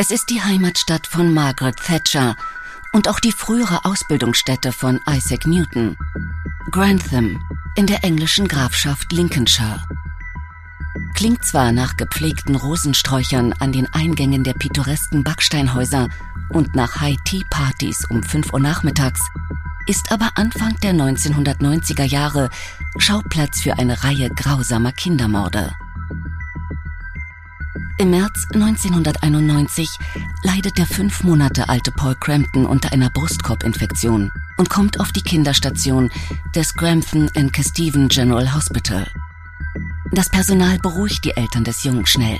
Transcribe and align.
Es 0.00 0.12
ist 0.12 0.30
die 0.30 0.40
Heimatstadt 0.40 1.08
von 1.08 1.34
Margaret 1.34 1.74
Thatcher 1.74 2.36
und 2.92 3.08
auch 3.08 3.18
die 3.18 3.32
frühere 3.32 3.84
Ausbildungsstätte 3.84 4.70
von 4.70 5.00
Isaac 5.10 5.44
Newton. 5.44 5.96
Grantham 6.70 7.44
in 7.74 7.88
der 7.88 8.04
englischen 8.04 8.46
Grafschaft 8.46 9.10
Lincolnshire. 9.10 9.82
Klingt 11.14 11.44
zwar 11.44 11.72
nach 11.72 11.96
gepflegten 11.96 12.54
Rosensträuchern 12.54 13.52
an 13.58 13.72
den 13.72 13.92
Eingängen 13.92 14.44
der 14.44 14.54
pittoresken 14.54 15.24
Backsteinhäuser 15.24 16.08
und 16.50 16.76
nach 16.76 17.00
High-Tea-Partys 17.00 18.04
um 18.08 18.22
5 18.22 18.52
Uhr 18.52 18.60
nachmittags, 18.60 19.20
ist 19.88 20.12
aber 20.12 20.30
Anfang 20.36 20.76
der 20.80 20.92
1990er 20.92 22.04
Jahre 22.04 22.50
Schauplatz 22.98 23.62
für 23.62 23.76
eine 23.76 24.04
Reihe 24.04 24.30
grausamer 24.30 24.92
Kindermorde. 24.92 25.72
Im 28.00 28.10
März 28.10 28.46
1991 28.54 29.98
leidet 30.44 30.78
der 30.78 30.86
fünf 30.86 31.24
Monate 31.24 31.68
alte 31.68 31.90
Paul 31.90 32.14
Crampton 32.14 32.64
unter 32.64 32.92
einer 32.92 33.10
Brustkorbinfektion 33.10 34.30
und 34.56 34.70
kommt 34.70 35.00
auf 35.00 35.10
die 35.10 35.22
Kinderstation 35.22 36.08
des 36.54 36.74
Grantham 36.74 37.28
and 37.34 37.52
Kesteven 37.52 38.06
General 38.06 38.54
Hospital. 38.54 39.04
Das 40.12 40.30
Personal 40.30 40.78
beruhigt 40.78 41.24
die 41.24 41.36
Eltern 41.36 41.64
des 41.64 41.82
Jungen 41.82 42.06
schnell. 42.06 42.38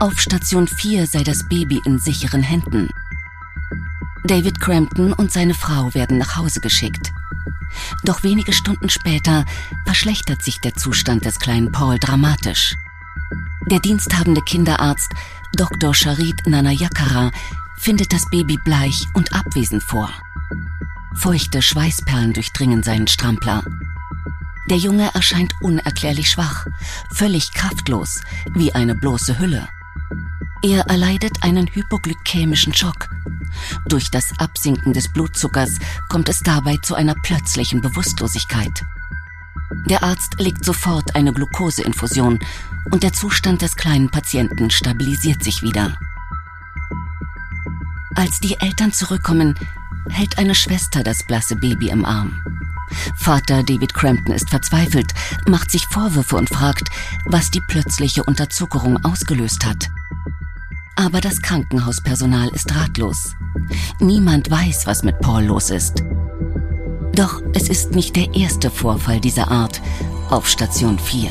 Auf 0.00 0.20
Station 0.20 0.66
4 0.66 1.06
sei 1.06 1.22
das 1.22 1.48
Baby 1.48 1.80
in 1.84 2.00
sicheren 2.00 2.42
Händen. 2.42 2.88
David 4.24 4.58
Crampton 4.58 5.12
und 5.12 5.30
seine 5.30 5.54
Frau 5.54 5.94
werden 5.94 6.18
nach 6.18 6.34
Hause 6.36 6.60
geschickt. 6.60 7.12
Doch 8.02 8.24
wenige 8.24 8.52
Stunden 8.52 8.88
später 8.88 9.44
verschlechtert 9.86 10.42
sich 10.42 10.60
der 10.60 10.74
Zustand 10.74 11.24
des 11.24 11.38
kleinen 11.38 11.70
Paul 11.70 12.00
dramatisch. 12.00 12.74
Der 13.70 13.80
diensthabende 13.80 14.42
Kinderarzt 14.42 15.10
Dr. 15.56 15.94
Sharid 15.94 16.46
Nanayakara 16.46 17.30
findet 17.78 18.12
das 18.12 18.28
Baby 18.30 18.58
bleich 18.64 19.06
und 19.14 19.32
abwesend 19.32 19.82
vor. 19.82 20.10
Feuchte 21.14 21.62
Schweißperlen 21.62 22.32
durchdringen 22.32 22.82
seinen 22.82 23.06
Strampler. 23.06 23.62
Der 24.68 24.78
Junge 24.78 25.14
erscheint 25.14 25.54
unerklärlich 25.60 26.30
schwach, 26.30 26.66
völlig 27.12 27.52
kraftlos, 27.52 28.20
wie 28.54 28.74
eine 28.74 28.94
bloße 28.94 29.38
Hülle. 29.38 29.68
Er 30.62 30.86
erleidet 30.86 31.42
einen 31.42 31.66
hypoglykämischen 31.66 32.74
Schock. 32.74 33.08
Durch 33.86 34.10
das 34.10 34.32
Absinken 34.38 34.92
des 34.92 35.12
Blutzuckers 35.12 35.78
kommt 36.08 36.28
es 36.28 36.40
dabei 36.40 36.78
zu 36.78 36.94
einer 36.94 37.14
plötzlichen 37.14 37.82
Bewusstlosigkeit. 37.82 38.84
Der 39.86 40.02
Arzt 40.02 40.40
legt 40.40 40.64
sofort 40.64 41.14
eine 41.14 41.32
Glukoseinfusion 41.32 42.38
und 42.90 43.02
der 43.02 43.12
Zustand 43.12 43.62
des 43.62 43.76
kleinen 43.76 44.10
Patienten 44.10 44.70
stabilisiert 44.70 45.42
sich 45.42 45.62
wieder. 45.62 45.96
Als 48.14 48.40
die 48.40 48.58
Eltern 48.60 48.92
zurückkommen, 48.92 49.54
hält 50.08 50.38
eine 50.38 50.54
Schwester 50.54 51.02
das 51.02 51.24
blasse 51.24 51.56
Baby 51.56 51.88
im 51.88 52.04
Arm. 52.04 52.40
Vater 53.16 53.62
David 53.62 53.94
Crampton 53.94 54.34
ist 54.34 54.50
verzweifelt, 54.50 55.12
macht 55.46 55.70
sich 55.70 55.86
Vorwürfe 55.86 56.36
und 56.36 56.48
fragt, 56.48 56.88
was 57.24 57.50
die 57.50 57.60
plötzliche 57.60 58.22
Unterzuckerung 58.22 59.04
ausgelöst 59.04 59.64
hat. 59.66 59.88
Aber 60.96 61.20
das 61.20 61.42
Krankenhauspersonal 61.42 62.48
ist 62.48 62.74
ratlos. 62.74 63.34
Niemand 63.98 64.50
weiß, 64.50 64.86
was 64.86 65.02
mit 65.02 65.18
Paul 65.20 65.44
los 65.44 65.70
ist. 65.70 66.04
Doch 67.14 67.40
es 67.54 67.68
ist 67.68 67.94
nicht 67.94 68.16
der 68.16 68.34
erste 68.34 68.70
Vorfall 68.70 69.20
dieser 69.20 69.48
Art 69.48 69.80
auf 70.30 70.48
Station 70.48 70.98
4. 70.98 71.30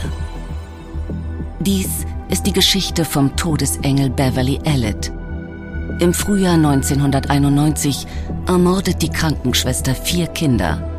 Dies 1.60 1.90
ist 2.30 2.46
die 2.46 2.54
Geschichte 2.54 3.04
vom 3.04 3.36
Todesengel 3.36 4.10
Beverly 4.10 4.60
Elliott. 4.64 5.12
Im 6.00 6.14
Frühjahr 6.14 6.54
1991 6.54 8.08
ermordet 8.48 9.02
die 9.02 9.10
Krankenschwester 9.10 9.94
vier 9.94 10.28
Kinder. 10.28 10.90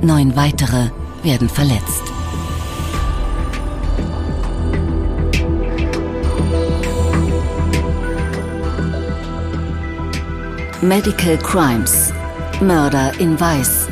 Neun 0.00 0.34
weitere 0.34 0.88
werden 1.22 1.48
verletzt. 1.48 2.02
Medical 10.80 11.36
Crimes 11.38 12.12
Mörder 12.62 13.12
in 13.18 13.38
Weiß. 13.38 13.91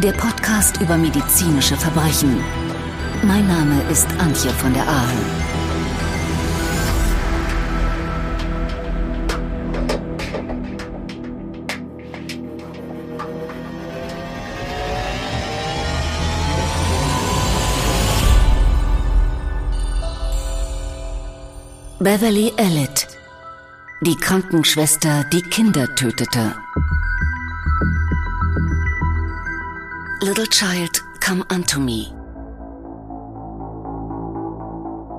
Der 0.00 0.12
Podcast 0.12 0.80
über 0.80 0.96
medizinische 0.96 1.76
Verbrechen. 1.76 2.38
Mein 3.24 3.48
Name 3.48 3.82
ist 3.90 4.06
Antje 4.20 4.50
von 4.50 4.72
der 4.72 4.86
Aalen. 4.86 5.26
Beverly 21.98 22.52
Elliott, 22.56 23.08
die 24.02 24.14
Krankenschwester, 24.14 25.24
die 25.32 25.42
Kinder 25.42 25.92
tötete. 25.96 26.54
Little 30.20 30.48
child, 30.48 31.00
come 31.20 31.44
unto 31.48 31.78
me. 31.78 32.06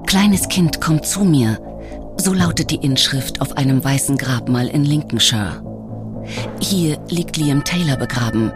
Kleines 0.07 0.49
Kind, 0.49 0.81
komm 0.81 1.01
zu 1.01 1.23
mir. 1.23 1.57
So 2.17 2.33
lautet 2.33 2.69
die 2.69 2.83
Inschrift 2.83 3.39
auf 3.39 3.55
einem 3.55 3.81
weißen 3.81 4.17
Grabmal 4.17 4.67
in 4.67 4.83
Lincolnshire. 4.83 5.63
Hier 6.59 6.99
liegt 7.07 7.37
Liam 7.37 7.63
Taylor 7.63 7.95
begraben. 7.95 8.51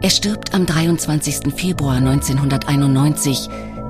Er 0.00 0.08
stirbt 0.08 0.54
am 0.54 0.64
23. 0.64 1.52
Februar 1.54 1.96
1991 1.96 3.46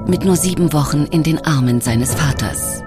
mit 0.09 0.25
nur 0.25 0.35
sieben 0.35 0.73
Wochen 0.73 1.05
in 1.13 1.23
den 1.23 1.39
Armen 1.45 1.81
seines 1.81 2.15
Vaters. 2.17 2.83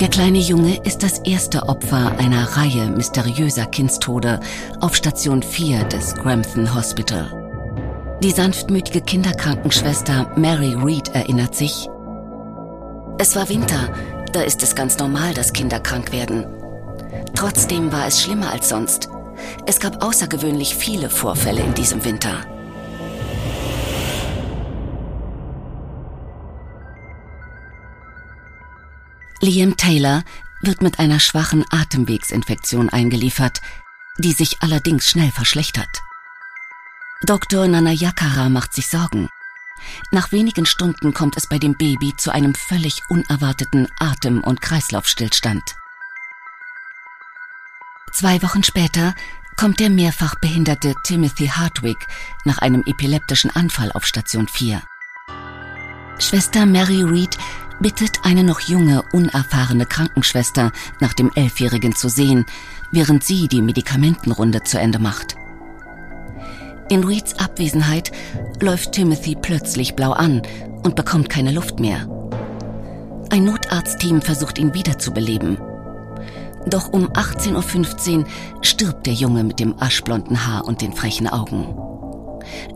Der 0.00 0.08
kleine 0.08 0.38
Junge 0.38 0.76
ist 0.84 1.04
das 1.04 1.20
erste 1.20 1.68
Opfer 1.68 2.18
einer 2.18 2.56
Reihe 2.56 2.90
mysteriöser 2.90 3.66
Kindstode 3.66 4.40
auf 4.80 4.96
Station 4.96 5.40
4 5.40 5.84
des 5.84 6.16
Grantham 6.16 6.74
Hospital. 6.74 7.39
Die 8.22 8.32
sanftmütige 8.32 9.00
Kinderkrankenschwester 9.00 10.30
Mary 10.36 10.74
Reed 10.74 11.08
erinnert 11.14 11.54
sich, 11.54 11.88
es 13.18 13.34
war 13.34 13.48
Winter, 13.48 13.94
da 14.34 14.42
ist 14.42 14.62
es 14.62 14.74
ganz 14.74 14.98
normal, 14.98 15.32
dass 15.32 15.54
Kinder 15.54 15.80
krank 15.80 16.12
werden. 16.12 16.44
Trotzdem 17.34 17.90
war 17.92 18.06
es 18.06 18.22
schlimmer 18.22 18.50
als 18.52 18.68
sonst. 18.68 19.08
Es 19.66 19.80
gab 19.80 20.04
außergewöhnlich 20.04 20.74
viele 20.74 21.08
Vorfälle 21.08 21.62
in 21.62 21.72
diesem 21.72 22.04
Winter. 22.04 22.44
Liam 29.40 29.78
Taylor 29.78 30.24
wird 30.60 30.82
mit 30.82 30.98
einer 30.98 31.20
schwachen 31.20 31.64
Atemwegsinfektion 31.70 32.90
eingeliefert, 32.90 33.62
die 34.18 34.32
sich 34.32 34.58
allerdings 34.60 35.08
schnell 35.08 35.30
verschlechtert. 35.30 35.88
Dr. 37.22 37.68
Nanayakara 37.68 38.48
macht 38.48 38.72
sich 38.72 38.86
Sorgen. 38.86 39.28
Nach 40.10 40.32
wenigen 40.32 40.64
Stunden 40.64 41.12
kommt 41.12 41.36
es 41.36 41.46
bei 41.46 41.58
dem 41.58 41.76
Baby 41.76 42.14
zu 42.16 42.30
einem 42.30 42.54
völlig 42.54 43.02
unerwarteten 43.10 43.88
Atem- 43.98 44.42
und 44.42 44.62
Kreislaufstillstand. 44.62 45.62
Zwei 48.12 48.42
Wochen 48.42 48.62
später 48.62 49.14
kommt 49.56 49.80
der 49.80 49.90
mehrfach 49.90 50.34
behinderte 50.40 50.94
Timothy 51.04 51.48
Hartwig 51.48 51.98
nach 52.46 52.58
einem 52.58 52.82
epileptischen 52.86 53.50
Anfall 53.50 53.92
auf 53.92 54.06
Station 54.06 54.48
4. 54.48 54.82
Schwester 56.18 56.64
Mary 56.64 57.02
Reed 57.02 57.36
bittet 57.80 58.24
eine 58.24 58.44
noch 58.44 58.60
junge, 58.60 59.02
unerfahrene 59.12 59.84
Krankenschwester, 59.84 60.72
nach 61.00 61.12
dem 61.12 61.30
Elfjährigen 61.34 61.94
zu 61.94 62.08
sehen, 62.08 62.46
während 62.90 63.24
sie 63.24 63.46
die 63.46 63.62
Medikamentenrunde 63.62 64.62
zu 64.62 64.78
Ende 64.78 64.98
macht. 64.98 65.36
In 66.90 67.04
Reeds 67.04 67.38
Abwesenheit 67.38 68.10
läuft 68.60 68.90
Timothy 68.90 69.36
plötzlich 69.40 69.94
blau 69.94 70.10
an 70.10 70.42
und 70.82 70.96
bekommt 70.96 71.30
keine 71.30 71.52
Luft 71.52 71.78
mehr. 71.78 72.08
Ein 73.30 73.44
Notarztteam 73.44 74.20
versucht 74.20 74.58
ihn 74.58 74.74
wiederzubeleben. 74.74 75.56
Doch 76.66 76.92
um 76.92 77.06
18.15 77.12 78.18
Uhr 78.18 78.24
stirbt 78.62 79.06
der 79.06 79.14
Junge 79.14 79.44
mit 79.44 79.60
dem 79.60 79.80
aschblonden 79.80 80.48
Haar 80.48 80.66
und 80.66 80.82
den 80.82 80.92
frechen 80.92 81.28
Augen. 81.28 81.68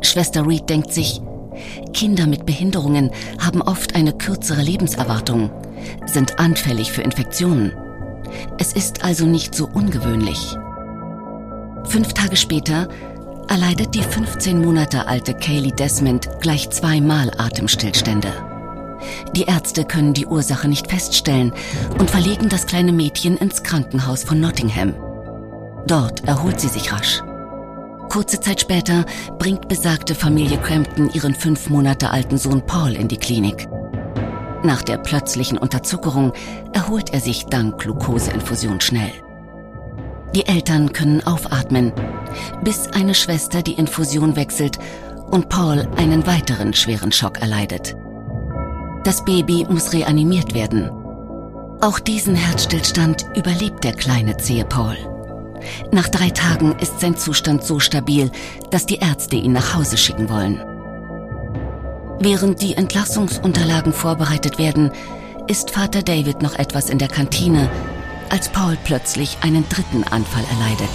Schwester 0.00 0.46
Reed 0.46 0.70
denkt 0.70 0.92
sich, 0.92 1.20
Kinder 1.92 2.28
mit 2.28 2.46
Behinderungen 2.46 3.10
haben 3.40 3.62
oft 3.62 3.96
eine 3.96 4.12
kürzere 4.12 4.62
Lebenserwartung, 4.62 5.50
sind 6.06 6.38
anfällig 6.38 6.92
für 6.92 7.02
Infektionen. 7.02 7.72
Es 8.58 8.74
ist 8.74 9.02
also 9.02 9.26
nicht 9.26 9.56
so 9.56 9.68
ungewöhnlich. 9.74 10.56
Fünf 11.86 12.12
Tage 12.14 12.36
später 12.36 12.88
erleidet 13.48 13.94
die 13.94 14.02
15 14.02 14.60
Monate 14.60 15.06
alte 15.06 15.34
Kaylee 15.34 15.72
Desmond 15.72 16.28
gleich 16.40 16.70
zweimal 16.70 17.30
Atemstillstände. 17.38 18.32
Die 19.34 19.42
Ärzte 19.42 19.84
können 19.84 20.14
die 20.14 20.26
Ursache 20.26 20.68
nicht 20.68 20.90
feststellen 20.90 21.52
und 21.98 22.10
verlegen 22.10 22.48
das 22.48 22.66
kleine 22.66 22.92
Mädchen 22.92 23.36
ins 23.36 23.62
Krankenhaus 23.62 24.24
von 24.24 24.40
Nottingham. 24.40 24.94
Dort 25.86 26.24
erholt 26.24 26.60
sie 26.60 26.68
sich 26.68 26.92
rasch. 26.92 27.22
Kurze 28.08 28.40
Zeit 28.40 28.60
später 28.60 29.04
bringt 29.38 29.68
besagte 29.68 30.14
Familie 30.14 30.58
Crampton 30.58 31.10
ihren 31.12 31.34
fünf 31.34 31.68
Monate 31.68 32.10
alten 32.10 32.38
Sohn 32.38 32.64
Paul 32.64 32.92
in 32.92 33.08
die 33.08 33.16
Klinik. 33.16 33.68
Nach 34.62 34.82
der 34.82 34.98
plötzlichen 34.98 35.58
Unterzuckerung 35.58 36.32
erholt 36.72 37.12
er 37.12 37.20
sich 37.20 37.46
dank 37.46 37.78
Glukoseinfusion 37.78 38.80
schnell. 38.80 39.23
Die 40.34 40.46
Eltern 40.46 40.92
können 40.92 41.24
aufatmen, 41.24 41.92
bis 42.64 42.88
eine 42.88 43.14
Schwester 43.14 43.62
die 43.62 43.74
Infusion 43.74 44.34
wechselt 44.34 44.78
und 45.30 45.48
Paul 45.48 45.86
einen 45.96 46.26
weiteren 46.26 46.74
schweren 46.74 47.12
Schock 47.12 47.40
erleidet. 47.40 47.94
Das 49.04 49.24
Baby 49.24 49.64
muss 49.68 49.92
reanimiert 49.92 50.52
werden. 50.52 50.90
Auch 51.80 52.00
diesen 52.00 52.34
Herzstillstand 52.34 53.26
überlebt 53.36 53.84
der 53.84 53.92
kleine 53.92 54.36
zähe 54.36 54.64
Paul. 54.64 54.96
Nach 55.92 56.08
drei 56.08 56.30
Tagen 56.30 56.74
ist 56.80 57.00
sein 57.00 57.16
Zustand 57.16 57.62
so 57.62 57.78
stabil, 57.78 58.30
dass 58.70 58.86
die 58.86 58.96
Ärzte 58.96 59.36
ihn 59.36 59.52
nach 59.52 59.74
Hause 59.76 59.96
schicken 59.96 60.28
wollen. 60.28 60.60
Während 62.18 62.60
die 62.60 62.74
Entlassungsunterlagen 62.74 63.92
vorbereitet 63.92 64.58
werden, 64.58 64.90
ist 65.46 65.70
Vater 65.70 66.02
David 66.02 66.42
noch 66.42 66.56
etwas 66.58 66.90
in 66.90 66.98
der 66.98 67.08
Kantine, 67.08 67.70
als 68.34 68.48
Paul 68.48 68.76
plötzlich 68.82 69.38
einen 69.42 69.64
dritten 69.68 70.02
Anfall 70.02 70.42
erleidet. 70.50 70.88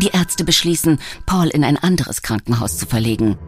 Die 0.00 0.08
Ärzte 0.08 0.42
beschließen, 0.42 0.98
Paul 1.24 1.46
in 1.46 1.62
ein 1.62 1.76
anderes 1.76 2.22
Krankenhaus 2.22 2.76
zu 2.78 2.86
verlegen. 2.86 3.38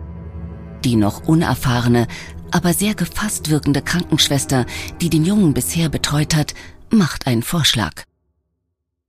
Die 0.84 0.94
noch 0.94 1.26
unerfahrene, 1.26 2.06
aber 2.52 2.72
sehr 2.72 2.94
gefasst 2.94 3.50
wirkende 3.50 3.82
Krankenschwester, 3.82 4.64
die 5.00 5.10
den 5.10 5.24
Jungen 5.24 5.54
bisher 5.54 5.88
betreut 5.88 6.36
hat, 6.36 6.54
macht 6.88 7.26
einen 7.26 7.42
Vorschlag. 7.42 8.04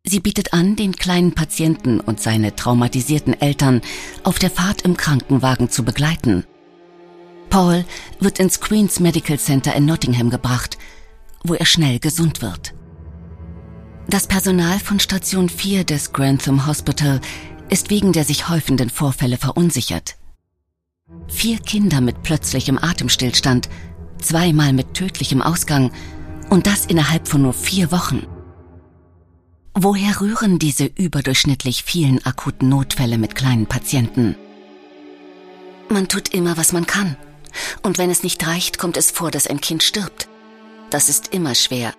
Sie 0.08 0.20
bietet 0.20 0.54
an, 0.54 0.76
den 0.76 0.96
kleinen 0.96 1.34
Patienten 1.34 2.00
und 2.00 2.22
seine 2.22 2.56
traumatisierten 2.56 3.40
Eltern 3.42 3.82
auf 4.24 4.38
der 4.38 4.52
Fahrt 4.52 4.84
im 4.84 4.96
Krankenwagen 4.96 5.70
zu 5.72 5.84
begleiten. 5.84 6.46
Paul 7.50 7.86
wird 8.20 8.40
ins 8.40 8.62
Queen's 8.62 9.00
Medical 9.00 9.40
Center 9.40 9.74
in 9.76 9.86
Nottingham 9.86 10.30
gebracht, 10.30 10.78
wo 11.44 11.56
er 11.56 11.66
schnell 11.66 12.00
gesund 12.00 12.44
wird. 12.44 12.76
Das 14.08 14.28
Personal 14.28 14.78
von 14.78 15.00
Station 15.00 15.50
4 15.50 15.84
des 15.84 16.14
Grantham 16.14 16.68
Hospital 16.68 17.20
ist 17.70 17.90
wegen 17.90 18.14
der 18.14 18.26
sich 18.26 18.48
häufenden 18.48 18.92
Vorfälle 18.92 19.38
verunsichert. 19.38 20.18
Vier 21.28 21.58
Kinder 21.58 22.02
mit 22.02 22.22
plötzlichem 22.22 22.78
Atemstillstand, 22.78 23.70
zweimal 24.22 24.74
mit 24.74 24.94
tödlichem 24.94 25.42
Ausgang 25.42 25.92
und 26.52 26.68
das 26.68 26.86
innerhalb 26.86 27.28
von 27.28 27.42
nur 27.42 27.54
vier 27.54 27.92
Wochen. 27.92 28.28
Woher 29.78 30.22
rühren 30.22 30.58
diese 30.58 30.86
überdurchschnittlich 30.86 31.84
vielen 31.84 32.26
akuten 32.26 32.70
Notfälle 32.70 33.18
mit 33.18 33.36
kleinen 33.36 33.66
Patienten? 33.66 34.36
Man 35.90 36.08
tut 36.08 36.34
immer, 36.34 36.56
was 36.56 36.72
man 36.72 36.88
kann. 36.88 37.18
Und 37.84 37.98
wenn 37.98 38.10
es 38.10 38.24
nicht 38.24 38.48
reicht, 38.48 38.78
kommt 38.78 38.96
es 38.96 39.12
vor, 39.12 39.32
dass 39.32 39.48
ein 39.48 39.60
Kind 39.60 39.84
stirbt. 39.84 40.30
Das 40.90 41.10
ist 41.10 41.34
immer 41.34 41.56
schwer, 41.56 41.94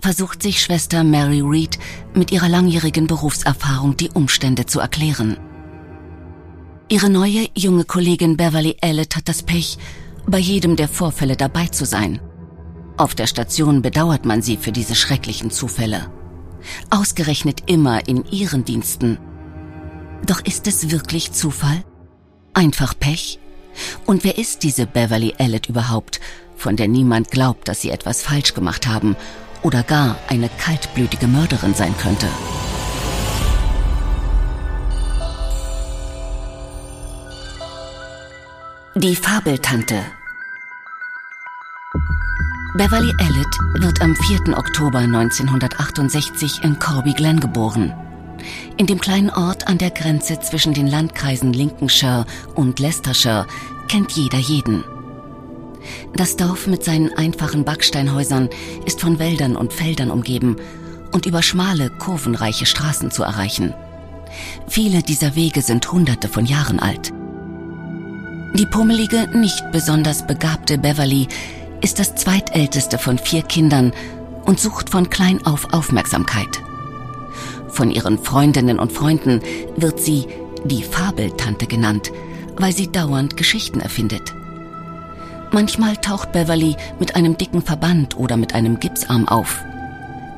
versucht 0.00 0.42
sich 0.42 0.62
Schwester 0.62 1.04
Mary 1.04 1.42
Reed 1.42 1.78
mit 2.14 2.32
ihrer 2.32 2.48
langjährigen 2.48 3.06
Berufserfahrung 3.06 3.98
die 3.98 4.10
Umstände 4.10 4.64
zu 4.64 4.80
erklären. 4.80 5.36
Ihre 6.88 7.10
neue 7.10 7.46
junge 7.54 7.84
Kollegin 7.84 8.38
Beverly 8.38 8.76
Elliott 8.80 9.16
hat 9.16 9.28
das 9.28 9.42
Pech, 9.42 9.76
bei 10.26 10.38
jedem 10.38 10.76
der 10.76 10.88
Vorfälle 10.88 11.36
dabei 11.36 11.66
zu 11.66 11.84
sein. 11.84 12.20
Auf 12.96 13.14
der 13.14 13.26
Station 13.26 13.82
bedauert 13.82 14.24
man 14.24 14.40
sie 14.40 14.56
für 14.56 14.72
diese 14.72 14.94
schrecklichen 14.94 15.50
Zufälle. 15.50 16.10
Ausgerechnet 16.90 17.64
immer 17.66 18.06
in 18.08 18.24
ihren 18.30 18.64
Diensten. 18.64 19.18
Doch 20.26 20.40
ist 20.40 20.66
es 20.66 20.90
wirklich 20.90 21.32
Zufall? 21.32 21.84
Einfach 22.54 22.94
Pech? 22.98 23.38
Und 24.06 24.24
wer 24.24 24.38
ist 24.38 24.62
diese 24.62 24.86
Beverly 24.86 25.34
Elliott 25.38 25.68
überhaupt, 25.68 26.20
von 26.56 26.76
der 26.76 26.88
niemand 26.88 27.30
glaubt, 27.30 27.68
dass 27.68 27.80
sie 27.80 27.90
etwas 27.90 28.22
falsch 28.22 28.54
gemacht 28.54 28.86
haben 28.86 29.16
oder 29.62 29.82
gar 29.82 30.16
eine 30.28 30.48
kaltblütige 30.48 31.26
Mörderin 31.26 31.74
sein 31.74 31.94
könnte. 31.98 32.26
Die 38.96 39.16
Fabeltante 39.16 40.02
Beverly 42.74 43.12
Elliott 43.18 43.58
wird 43.80 44.00
am 44.00 44.14
4. 44.14 44.56
Oktober 44.56 44.98
1968 44.98 46.62
in 46.62 46.78
Corby 46.78 47.12
Glen 47.14 47.40
geboren. 47.40 47.92
In 48.76 48.86
dem 48.86 49.00
kleinen 49.00 49.28
Ort 49.30 49.66
an 49.66 49.76
der 49.76 49.90
Grenze 49.90 50.38
zwischen 50.38 50.72
den 50.72 50.86
Landkreisen 50.86 51.52
Lincolnshire 51.52 52.26
und 52.54 52.78
Leicestershire 52.78 53.48
kennt 53.88 54.12
jeder 54.12 54.38
jeden. 54.38 54.84
Das 56.14 56.36
Dorf 56.36 56.68
mit 56.68 56.84
seinen 56.84 57.12
einfachen 57.14 57.64
Backsteinhäusern 57.64 58.48
ist 58.86 59.00
von 59.00 59.18
Wäldern 59.18 59.56
und 59.56 59.72
Feldern 59.72 60.12
umgeben 60.12 60.56
und 61.10 61.26
über 61.26 61.42
schmale, 61.42 61.90
kurvenreiche 61.90 62.66
Straßen 62.66 63.10
zu 63.10 63.24
erreichen. 63.24 63.74
Viele 64.68 65.02
dieser 65.02 65.34
Wege 65.34 65.62
sind 65.62 65.90
hunderte 65.90 66.28
von 66.28 66.46
Jahren 66.46 66.78
alt. 66.78 67.12
Die 68.54 68.66
pummelige, 68.66 69.28
nicht 69.36 69.72
besonders 69.72 70.24
begabte 70.24 70.78
Beverly 70.78 71.26
ist 71.80 71.98
das 71.98 72.14
zweitälteste 72.14 72.98
von 72.98 73.18
vier 73.18 73.42
Kindern 73.42 73.92
und 74.44 74.60
sucht 74.60 74.90
von 74.90 75.10
klein 75.10 75.44
auf 75.46 75.72
Aufmerksamkeit. 75.72 76.62
Von 77.68 77.90
ihren 77.90 78.18
Freundinnen 78.18 78.78
und 78.78 78.92
Freunden 78.92 79.40
wird 79.76 80.00
sie 80.00 80.26
die 80.64 80.82
Fabeltante 80.82 81.66
genannt, 81.66 82.10
weil 82.56 82.72
sie 82.72 82.90
dauernd 82.90 83.36
Geschichten 83.36 83.80
erfindet. 83.80 84.34
Manchmal 85.52 85.96
taucht 85.96 86.32
Beverly 86.32 86.76
mit 86.98 87.16
einem 87.16 87.36
dicken 87.36 87.62
Verband 87.62 88.16
oder 88.16 88.36
mit 88.36 88.54
einem 88.54 88.78
Gipsarm 88.78 89.26
auf. 89.26 89.62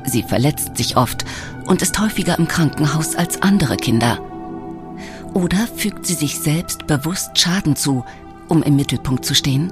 Sie 0.05 0.23
verletzt 0.23 0.77
sich 0.77 0.97
oft 0.97 1.25
und 1.65 1.81
ist 1.81 1.99
häufiger 1.99 2.37
im 2.37 2.47
Krankenhaus 2.47 3.15
als 3.15 3.41
andere 3.41 3.77
Kinder. 3.77 4.19
Oder 5.33 5.67
fügt 5.75 6.05
sie 6.05 6.13
sich 6.13 6.39
selbst 6.39 6.87
bewusst 6.87 7.37
Schaden 7.37 7.75
zu, 7.75 8.03
um 8.47 8.63
im 8.63 8.75
Mittelpunkt 8.75 9.25
zu 9.25 9.33
stehen? 9.33 9.71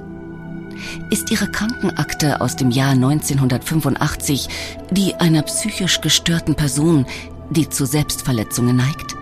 Ist 1.10 1.30
ihre 1.30 1.50
Krankenakte 1.50 2.40
aus 2.40 2.56
dem 2.56 2.70
Jahr 2.70 2.92
1985 2.92 4.48
die 4.90 5.14
einer 5.16 5.42
psychisch 5.42 6.00
gestörten 6.00 6.54
Person, 6.54 7.06
die 7.50 7.68
zu 7.68 7.86
Selbstverletzungen 7.86 8.76
neigt? 8.76 9.16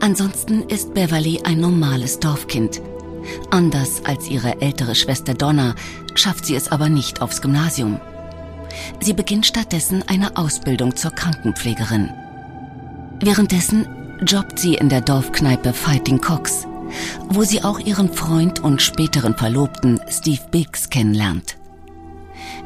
Ansonsten 0.00 0.62
ist 0.62 0.94
Beverly 0.94 1.40
ein 1.44 1.60
normales 1.60 2.20
Dorfkind– 2.20 2.80
Anders 3.50 4.02
als 4.04 4.28
ihre 4.28 4.60
ältere 4.60 4.94
Schwester 4.94 5.34
Donna 5.34 5.74
schafft 6.14 6.46
sie 6.46 6.54
es 6.54 6.70
aber 6.70 6.88
nicht 6.88 7.22
aufs 7.22 7.42
Gymnasium. 7.42 8.00
Sie 9.00 9.12
beginnt 9.12 9.46
stattdessen 9.46 10.04
eine 10.06 10.36
Ausbildung 10.36 10.96
zur 10.96 11.10
Krankenpflegerin. 11.12 12.10
Währenddessen 13.20 13.86
jobbt 14.26 14.58
sie 14.58 14.74
in 14.74 14.88
der 14.88 15.00
Dorfkneipe 15.00 15.72
Fighting 15.72 16.20
Cox, 16.20 16.65
wo 17.28 17.44
sie 17.44 17.62
auch 17.62 17.78
ihren 17.78 18.12
Freund 18.12 18.60
und 18.60 18.82
späteren 18.82 19.34
Verlobten 19.34 20.00
Steve 20.08 20.42
Biggs 20.50 20.90
kennenlernt. 20.90 21.56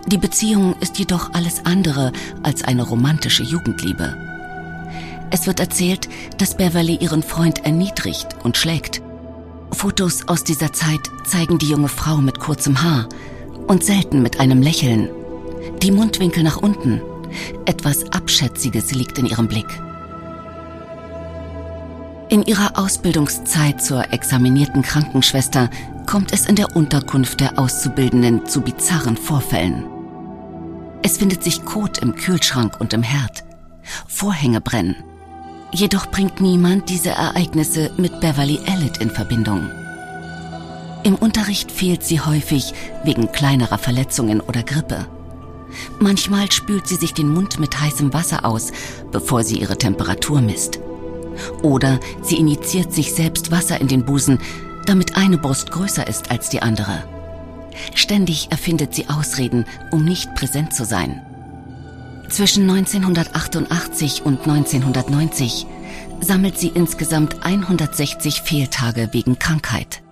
Die 0.06 0.18
Beziehung 0.18 0.74
ist 0.80 0.98
jedoch 0.98 1.32
alles 1.34 1.64
andere 1.66 2.12
als 2.42 2.64
eine 2.64 2.82
romantische 2.82 3.42
Jugendliebe. 3.42 4.16
Es 5.30 5.46
wird 5.46 5.60
erzählt, 5.60 6.08
dass 6.38 6.56
Beverly 6.56 6.96
ihren 6.96 7.22
Freund 7.22 7.64
erniedrigt 7.64 8.36
und 8.42 8.56
schlägt 8.56 9.02
Fotos 9.72 10.28
aus 10.28 10.44
dieser 10.44 10.72
Zeit 10.72 11.10
zeigen 11.24 11.58
die 11.58 11.68
junge 11.68 11.88
Frau 11.88 12.16
mit 12.16 12.38
kurzem 12.38 12.82
Haar 12.82 13.08
und 13.66 13.84
selten 13.84 14.20
mit 14.20 14.40
einem 14.40 14.62
Lächeln. 14.62 15.08
Die 15.82 15.92
Mundwinkel 15.92 16.42
nach 16.42 16.58
unten. 16.58 17.00
Etwas 17.64 18.10
Abschätziges 18.12 18.92
liegt 18.92 19.18
in 19.18 19.26
ihrem 19.26 19.48
Blick. 19.48 19.68
In 22.30 22.44
ihrer 22.44 22.78
Ausbildungszeit 22.78 23.82
zur 23.82 24.12
examinierten 24.12 24.82
Krankenschwester 24.82 25.68
kommt 26.06 26.32
es 26.32 26.46
in 26.46 26.54
der 26.54 26.76
Unterkunft 26.76 27.40
der 27.40 27.58
Auszubildenden 27.58 28.46
zu 28.46 28.60
bizarren 28.60 29.16
Vorfällen. 29.16 29.84
Es 31.02 31.18
findet 31.18 31.42
sich 31.42 31.64
Kot 31.64 31.98
im 31.98 32.14
Kühlschrank 32.14 32.80
und 32.80 32.92
im 32.92 33.02
Herd. 33.02 33.42
Vorhänge 34.06 34.60
brennen. 34.60 34.94
Jedoch 35.72 36.06
bringt 36.06 36.40
niemand 36.40 36.88
diese 36.88 37.10
Ereignisse 37.10 37.90
mit 37.96 38.20
Beverly 38.20 38.60
Elliott 38.64 38.98
in 38.98 39.10
Verbindung. 39.10 39.68
Im 41.02 41.16
Unterricht 41.16 41.72
fehlt 41.72 42.04
sie 42.04 42.20
häufig 42.20 42.74
wegen 43.02 43.32
kleinerer 43.32 43.78
Verletzungen 43.78 44.40
oder 44.40 44.62
Grippe. 44.62 45.08
Manchmal 45.98 46.52
spült 46.52 46.86
sie 46.86 46.96
sich 46.96 47.12
den 47.12 47.28
Mund 47.28 47.58
mit 47.58 47.80
heißem 47.80 48.12
Wasser 48.12 48.44
aus, 48.44 48.70
bevor 49.10 49.42
sie 49.42 49.58
ihre 49.58 49.78
Temperatur 49.78 50.40
misst. 50.40 50.78
Oder 51.62 52.00
sie 52.22 52.36
injiziert 52.36 52.92
sich 52.92 53.12
selbst 53.12 53.50
Wasser 53.50 53.80
in 53.80 53.88
den 53.88 54.04
Busen, 54.04 54.38
damit 54.86 55.16
eine 55.16 55.38
Brust 55.38 55.70
größer 55.70 56.06
ist 56.06 56.30
als 56.30 56.48
die 56.48 56.62
andere. 56.62 57.04
Ständig 57.94 58.50
erfindet 58.50 58.94
sie 58.94 59.08
Ausreden, 59.08 59.64
um 59.90 60.04
nicht 60.04 60.34
präsent 60.34 60.74
zu 60.74 60.84
sein. 60.84 61.22
Zwischen 62.28 62.68
1988 62.70 64.22
und 64.24 64.40
1990 64.46 65.66
sammelt 66.20 66.58
sie 66.58 66.68
insgesamt 66.68 67.44
160 67.44 68.42
Fehltage 68.42 69.08
wegen 69.12 69.38
Krankheit. 69.38 70.02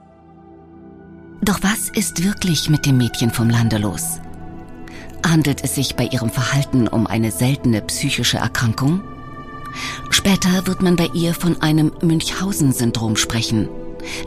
Doch 1.42 1.60
was 1.62 1.88
ist 1.90 2.24
wirklich 2.24 2.68
mit 2.68 2.86
dem 2.86 2.96
Mädchen 2.96 3.30
vom 3.30 3.48
Lande 3.48 3.78
los? 3.78 4.20
Handelt 5.24 5.62
es 5.62 5.74
sich 5.74 5.94
bei 5.94 6.04
ihrem 6.04 6.30
Verhalten 6.30 6.88
um 6.88 7.06
eine 7.06 7.30
seltene 7.30 7.82
psychische 7.82 8.38
Erkrankung? 8.38 9.00
Später 10.18 10.66
wird 10.66 10.82
man 10.82 10.96
bei 10.96 11.08
ihr 11.14 11.32
von 11.32 11.62
einem 11.62 11.92
Münchhausen-Syndrom 12.02 13.14
sprechen, 13.14 13.68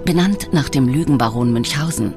benannt 0.05 0.47
nach 0.53 0.69
dem 0.69 0.87
Lügenbaron 0.87 1.51
Münchhausen. 1.51 2.13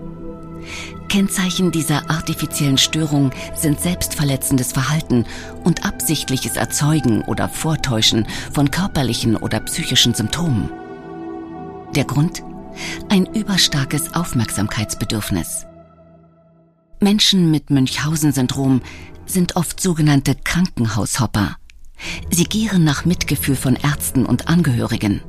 Kennzeichen 1.09 1.73
dieser 1.73 2.09
artifiziellen 2.09 2.79
Störung 2.79 3.33
sind 3.57 3.81
selbstverletzendes 3.81 4.71
Verhalten 4.71 5.27
und 5.65 5.85
absichtliches 5.85 6.55
Erzeugen 6.55 7.23
oder 7.23 7.49
Vortäuschen 7.49 8.29
von 8.53 8.71
körperlichen 8.71 9.35
oder 9.35 9.59
psychischen 9.59 10.15
Symptomen. 10.15 10.71
Der 11.97 12.05
Grund? 12.05 12.45
Ein 13.09 13.27
überstarkes 13.27 14.15
Aufmerksamkeitsbedürfnis. 14.15 15.67
Menschen 17.01 17.51
mit 17.51 17.71
Münchhausen-Syndrom 17.71 18.83
sind 19.27 19.57
oft 19.57 19.81
sogenannte 19.81 20.37
Krankenhaushopper. 20.37 21.57
Sie 22.31 22.45
gieren 22.45 22.85
nach 22.85 23.05
Mitgefühl 23.05 23.57
von 23.57 23.77
Ärzten 23.77 24.27
und 24.27 24.49
Angehörigen. 24.49 25.23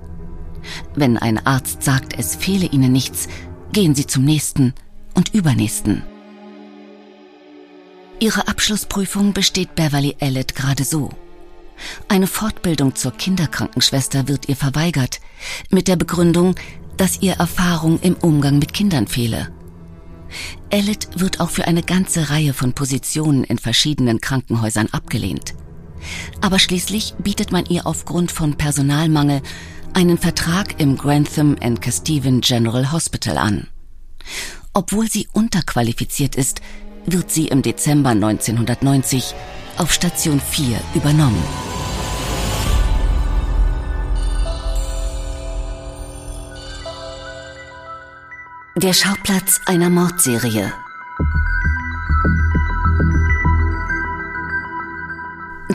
Wenn 0.95 1.17
ein 1.17 1.45
Arzt 1.45 1.83
sagt, 1.83 2.17
es 2.17 2.35
fehle 2.35 2.65
ihnen 2.65 2.91
nichts, 2.91 3.27
gehen 3.71 3.95
sie 3.95 4.07
zum 4.07 4.23
nächsten 4.23 4.73
und 5.13 5.33
übernächsten. 5.33 6.03
Ihre 8.19 8.47
Abschlussprüfung 8.47 9.33
besteht 9.33 9.75
Beverly 9.75 10.15
Elliott 10.19 10.55
gerade 10.55 10.83
so. 10.83 11.09
Eine 12.07 12.27
Fortbildung 12.27 12.95
zur 12.95 13.11
Kinderkrankenschwester 13.11 14.27
wird 14.27 14.47
ihr 14.47 14.55
verweigert, 14.55 15.19
mit 15.69 15.87
der 15.87 15.97
Begründung, 15.97 16.55
dass 16.95 17.21
ihr 17.21 17.33
Erfahrung 17.33 17.99
im 17.99 18.15
Umgang 18.15 18.57
mit 18.57 18.73
Kindern 18.73 19.07
fehle. 19.07 19.51
Elliot 20.69 21.19
wird 21.19 21.39
auch 21.41 21.49
für 21.49 21.67
eine 21.67 21.83
ganze 21.83 22.29
Reihe 22.29 22.53
von 22.53 22.73
Positionen 22.73 23.43
in 23.43 23.57
verschiedenen 23.57 24.21
Krankenhäusern 24.21 24.87
abgelehnt. 24.91 25.53
Aber 26.41 26.59
schließlich 26.59 27.13
bietet 27.19 27.51
man 27.51 27.65
ihr 27.65 27.85
aufgrund 27.85 28.31
von 28.31 28.55
Personalmangel 28.55 29.41
einen 29.93 30.17
Vertrag 30.17 30.79
im 30.79 30.97
Grantham 30.97 31.55
and 31.61 31.81
Kesteven 31.81 32.41
General 32.41 32.91
Hospital 32.91 33.37
an. 33.37 33.67
Obwohl 34.73 35.09
sie 35.09 35.27
unterqualifiziert 35.31 36.35
ist, 36.35 36.61
wird 37.05 37.31
sie 37.31 37.47
im 37.47 37.61
Dezember 37.61 38.09
1990 38.09 39.33
auf 39.77 39.93
Station 39.93 40.39
4 40.39 40.79
übernommen. 40.95 41.43
Der 48.77 48.91
Schauplatz 48.91 49.61
einer 49.65 49.89
Mordserie. 49.89 50.73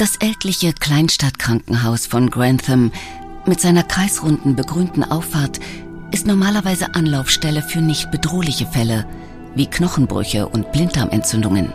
Das 0.01 0.17
ältliche 0.17 0.73
Kleinstadtkrankenhaus 0.73 2.07
von 2.07 2.31
Grantham 2.31 2.91
mit 3.45 3.61
seiner 3.61 3.83
kreisrunden 3.83 4.57
begrünten 4.57 5.05
Auffahrt 5.05 5.61
ist 6.11 6.27
normalerweise 6.27 6.95
Anlaufstelle 6.95 7.61
für 7.61 7.83
nicht 7.83 8.11
bedrohliche 8.11 8.65
Fälle 8.65 9.05
wie 9.55 9.67
Knochenbrüche 9.67 10.49
und 10.49 10.73
Blinddarmentzündungen. 10.73 11.75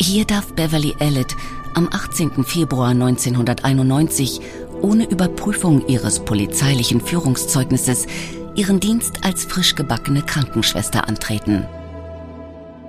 Hier 0.00 0.24
darf 0.24 0.52
Beverly 0.54 0.96
Elliott 0.98 1.36
am 1.76 1.88
18. 1.92 2.42
Februar 2.42 2.88
1991 2.88 4.40
ohne 4.82 5.08
Überprüfung 5.08 5.86
ihres 5.86 6.24
polizeilichen 6.24 7.00
Führungszeugnisses 7.00 8.08
ihren 8.56 8.80
Dienst 8.80 9.24
als 9.24 9.44
frisch 9.44 9.76
gebackene 9.76 10.22
Krankenschwester 10.22 11.06
antreten. 11.06 11.66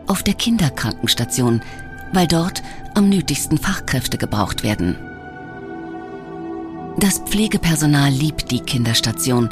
Auf 0.07 0.23
der 0.23 0.33
Kinderkrankenstation, 0.33 1.61
weil 2.13 2.25
dort 2.25 2.63
am 2.97 3.09
nötigsten 3.09 3.59
Fachkräfte 3.59 4.17
gebraucht 4.17 4.63
werden. 4.63 4.95
Das 6.99 7.19
Pflegepersonal 7.19 8.09
liebt 8.09 8.49
die 8.49 8.59
Kinderstation 8.59 9.49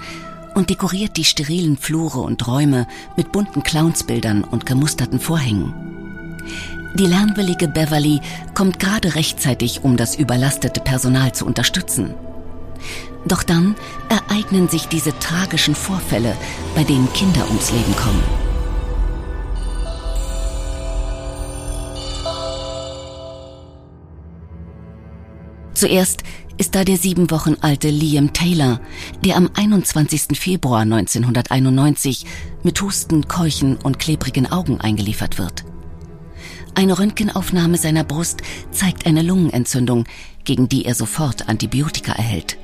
und 0.56 0.72
dekoriert 0.72 1.16
die 1.16 1.24
sterilen 1.26 1.78
Flure 1.78 2.22
und 2.22 2.48
Räume 2.48 2.88
mit 3.16 3.32
bunten 3.32 3.62
Clownsbildern 3.62 4.44
und 4.44 4.66
gemusterten 4.66 5.20
Vorhängen. 5.20 5.74
Die 6.96 7.06
lernwillige 7.06 7.68
Beverly 7.68 8.20
kommt 8.56 8.80
gerade 8.80 9.14
rechtzeitig, 9.14 9.84
um 9.84 9.96
das 9.96 10.16
überlastete 10.16 10.80
Personal 10.80 11.32
zu 11.34 11.46
unterstützen. 11.46 12.16
Doch 13.28 13.44
dann 13.44 13.76
ereignen 14.10 14.70
sich 14.70 14.88
diese 14.88 15.18
tragischen 15.20 15.76
Vorfälle, 15.76 16.36
bei 16.74 16.84
denen 16.84 17.14
Kinder 17.14 17.46
ums 17.48 17.72
Leben 17.72 17.96
kommen. 17.96 18.45
Zuerst 25.76 26.24
ist 26.58 26.74
da 26.74 26.86
der 26.86 26.98
sieben 26.98 27.30
Wochen 27.32 27.58
alte 27.60 27.90
Liam 27.90 28.32
Taylor, 28.32 28.80
der 29.26 29.36
am 29.36 29.50
21. 29.54 30.40
Februar 30.40 30.82
1991 30.82 32.26
mit 32.64 32.82
Husten, 32.82 33.28
Keuchen 33.28 33.76
und 33.76 34.00
klebrigen 34.00 34.50
Augen 34.50 34.80
eingeliefert 34.80 35.38
wird. 35.38 35.66
Eine 36.76 36.98
Röntgenaufnahme 36.98 37.78
seiner 37.78 38.06
Brust 38.06 38.42
zeigt 38.72 39.06
eine 39.06 39.22
Lungenentzündung, 39.22 40.06
gegen 40.46 40.70
die 40.70 40.86
er 40.86 40.96
sofort 40.96 41.50
Antibiotika 41.50 42.14
erhält. 42.14 42.58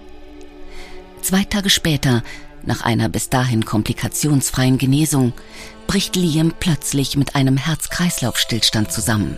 Zwei 1.21 1.43
Tage 1.43 1.69
später, 1.69 2.23
nach 2.63 2.81
einer 2.81 3.09
bis 3.09 3.29
dahin 3.29 3.65
komplikationsfreien 3.65 4.77
Genesung, 4.77 5.33
bricht 5.85 6.15
Liam 6.15 6.53
plötzlich 6.57 7.17
mit 7.17 7.35
einem 7.35 7.57
Herz-Kreislauf-Stillstand 7.57 8.89
zusammen. 8.89 9.37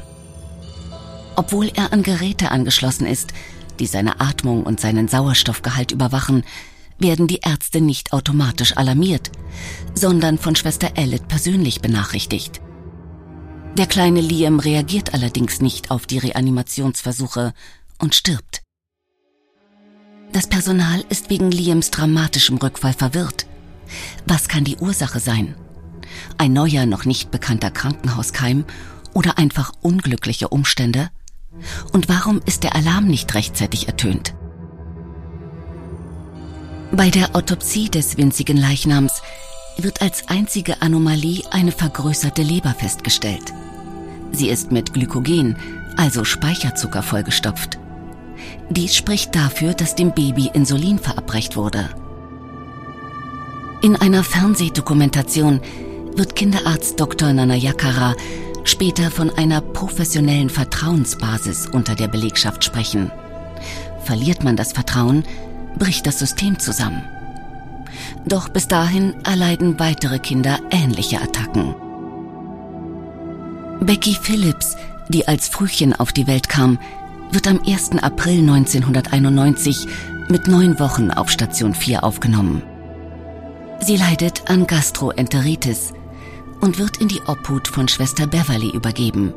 Obwohl 1.36 1.72
er 1.74 1.92
an 1.94 2.04
Geräte 2.04 2.52
angeschlossen 2.52 3.08
ist, 3.08 3.34
die 3.84 3.88
seine 3.88 4.22
Atmung 4.22 4.64
und 4.64 4.80
seinen 4.80 5.10
Sauerstoffgehalt 5.10 5.92
überwachen, 5.92 6.46
werden 7.00 7.28
die 7.28 7.42
Ärzte 7.44 7.82
nicht 7.82 8.14
automatisch 8.14 8.78
alarmiert, 8.78 9.30
sondern 9.94 10.38
von 10.38 10.56
Schwester 10.56 10.92
Elliot 10.96 11.28
persönlich 11.28 11.82
benachrichtigt. 11.82 12.62
Der 13.78 13.86
kleine 13.86 14.22
Liam 14.22 14.60
reagiert 14.60 15.14
allerdings 15.14 15.60
nicht 15.60 15.92
auf 15.92 16.06
die 16.06 16.18
Reanimationsversuche 16.18 17.54
und 18.00 18.16
stirbt. 18.16 18.62
Das 20.32 20.48
Personal 20.48 21.04
ist 21.10 21.30
wegen 21.30 21.52
Liams 21.52 21.92
dramatischem 21.92 22.56
Rückfall 22.56 22.94
verwirrt. 22.94 23.48
Was 24.26 24.48
kann 24.48 24.64
die 24.64 24.78
Ursache 24.78 25.20
sein? 25.20 25.56
Ein 26.38 26.54
neuer, 26.54 26.86
noch 26.86 27.04
nicht 27.04 27.32
bekannter 27.32 27.70
Krankenhauskeim 27.70 28.64
oder 29.14 29.38
einfach 29.38 29.74
unglückliche 29.82 30.48
Umstände? 30.48 31.10
Und 31.92 32.10
warum 32.10 32.42
ist 32.46 32.64
der 32.64 32.76
Alarm 32.76 33.08
nicht 33.08 33.34
rechtzeitig 33.36 33.88
ertönt? 33.88 34.34
Bei 36.92 37.10
der 37.10 37.36
Autopsie 37.36 37.90
des 37.90 38.18
winzigen 38.18 38.58
Leichnams 38.58 39.22
wird 39.78 40.02
als 40.02 40.28
einzige 40.28 40.82
Anomalie 40.82 41.44
eine 41.52 41.72
vergrößerte 41.72 42.44
Leber 42.44 42.76
festgestellt. 42.78 43.54
Sie 44.32 44.50
ist 44.50 44.72
mit 44.72 44.94
Glykogen, 44.94 45.58
also 45.98 46.24
Speicherzucker, 46.24 47.02
vollgestopft. 47.04 47.80
Dies 48.70 48.96
spricht 48.96 49.36
dafür, 49.36 49.74
dass 49.74 49.96
dem 49.96 50.14
Baby 50.14 50.50
Insulin 50.54 51.00
verabreicht 51.00 51.56
wurde. 51.56 51.90
In 53.82 53.96
einer 53.96 54.24
Fernsehdokumentation 54.24 55.62
wird 56.16 56.36
Kinderarzt 56.36 57.00
Dr. 57.00 57.34
Nanayakara 57.34 58.16
später 58.64 59.12
von 59.12 59.30
einer 59.30 59.62
professionellen 59.62 60.50
Vertrauensbasis 60.50 61.68
unter 61.68 61.96
der 61.96 62.08
Belegschaft 62.08 62.64
sprechen. 62.64 63.12
Verliert 64.04 64.44
man 64.44 64.56
das 64.56 64.74
Vertrauen, 64.74 65.24
bricht 65.78 66.06
das 66.06 66.20
System 66.20 66.60
zusammen. 66.60 67.04
Doch 68.26 68.50
bis 68.50 68.68
dahin 68.68 69.16
erleiden 69.24 69.80
weitere 69.80 70.20
Kinder 70.20 70.60
ähnliche 70.72 71.22
Attacken. 71.22 71.76
Becky 73.82 74.16
Phillips, 74.16 74.76
die 75.10 75.28
als 75.28 75.48
Frühchen 75.48 75.94
auf 75.94 76.14
die 76.14 76.28
Welt 76.28 76.48
kam, 76.48 76.80
wird 77.32 77.48
am 77.48 77.60
1. 77.66 77.92
April 78.02 78.40
1991 78.40 79.88
mit 80.30 80.48
neun 80.48 80.80
Wochen 80.80 81.12
auf 81.12 81.30
Station 81.30 81.74
4 81.74 82.04
aufgenommen. 82.04 82.64
Sie 83.82 83.98
leidet 83.98 84.50
an 84.50 84.68
Gastroenteritis 84.68 85.94
und 86.64 86.80
wird 86.80 86.98
in 86.98 87.10
die 87.10 87.22
Obhut 87.28 87.68
von 87.68 87.90
Schwester 87.90 88.26
Beverly 88.26 88.70
übergeben. 88.70 89.34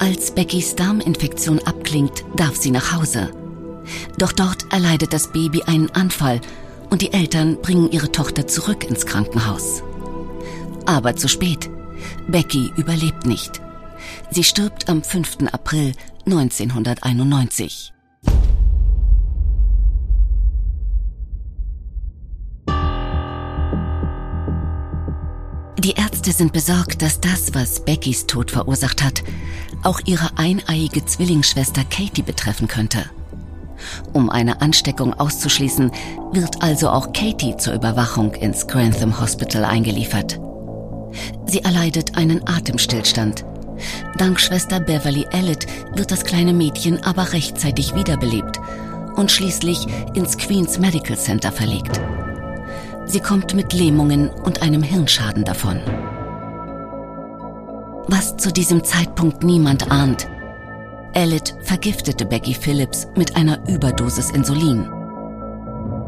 Als 0.00 0.32
Beckys 0.32 0.74
Darminfektion 0.74 1.60
abklingt, 1.60 2.24
darf 2.34 2.56
sie 2.56 2.72
nach 2.72 2.96
Hause. 2.96 3.30
Doch 4.18 4.32
dort 4.32 4.72
erleidet 4.72 5.12
das 5.12 5.30
Baby 5.30 5.62
einen 5.62 5.90
Anfall 5.92 6.40
und 6.90 7.00
die 7.00 7.12
Eltern 7.12 7.62
bringen 7.62 7.92
ihre 7.92 8.10
Tochter 8.10 8.48
zurück 8.48 8.82
ins 8.82 9.06
Krankenhaus. 9.06 9.84
Aber 10.84 11.14
zu 11.14 11.28
spät. 11.28 11.70
Becky 12.26 12.72
überlebt 12.76 13.24
nicht. 13.24 13.60
Sie 14.32 14.42
stirbt 14.42 14.88
am 14.88 15.04
5. 15.04 15.46
April 15.52 15.92
1991. 16.26 17.93
Die 25.78 25.92
Ärzte 25.92 26.32
sind 26.32 26.52
besorgt, 26.52 27.02
dass 27.02 27.20
das, 27.20 27.52
was 27.52 27.84
Beckys 27.84 28.26
Tod 28.26 28.50
verursacht 28.50 29.02
hat, 29.02 29.22
auch 29.82 30.00
ihre 30.06 30.30
eineiige 30.36 31.04
Zwillingsschwester 31.04 31.84
Katie 31.84 32.22
betreffen 32.22 32.68
könnte. 32.68 33.04
Um 34.12 34.30
eine 34.30 34.62
Ansteckung 34.62 35.14
auszuschließen, 35.14 35.90
wird 36.32 36.62
also 36.62 36.90
auch 36.90 37.12
Katie 37.12 37.56
zur 37.56 37.74
Überwachung 37.74 38.34
ins 38.34 38.66
Grantham 38.66 39.20
Hospital 39.20 39.64
eingeliefert. 39.64 40.40
Sie 41.46 41.60
erleidet 41.60 42.16
einen 42.16 42.46
Atemstillstand. 42.46 43.44
Dank 44.16 44.40
Schwester 44.40 44.80
Beverly 44.80 45.26
Elliot 45.32 45.66
wird 45.94 46.12
das 46.12 46.24
kleine 46.24 46.52
Mädchen 46.52 47.02
aber 47.02 47.32
rechtzeitig 47.32 47.94
wiederbelebt 47.94 48.60
und 49.16 49.30
schließlich 49.30 49.86
ins 50.14 50.38
Queen's 50.38 50.78
Medical 50.78 51.18
Center 51.18 51.52
verlegt. 51.52 52.00
Sie 53.06 53.20
kommt 53.20 53.54
mit 53.54 53.72
Lähmungen 53.72 54.30
und 54.30 54.62
einem 54.62 54.82
Hirnschaden 54.82 55.44
davon. 55.44 55.80
Was 58.08 58.36
zu 58.36 58.52
diesem 58.52 58.84
Zeitpunkt 58.84 59.42
niemand 59.42 59.90
ahnt, 59.90 60.28
Elliot 61.12 61.54
vergiftete 61.62 62.26
Becky 62.26 62.54
Phillips 62.54 63.06
mit 63.14 63.36
einer 63.36 63.58
Überdosis 63.68 64.30
Insulin. 64.30 64.90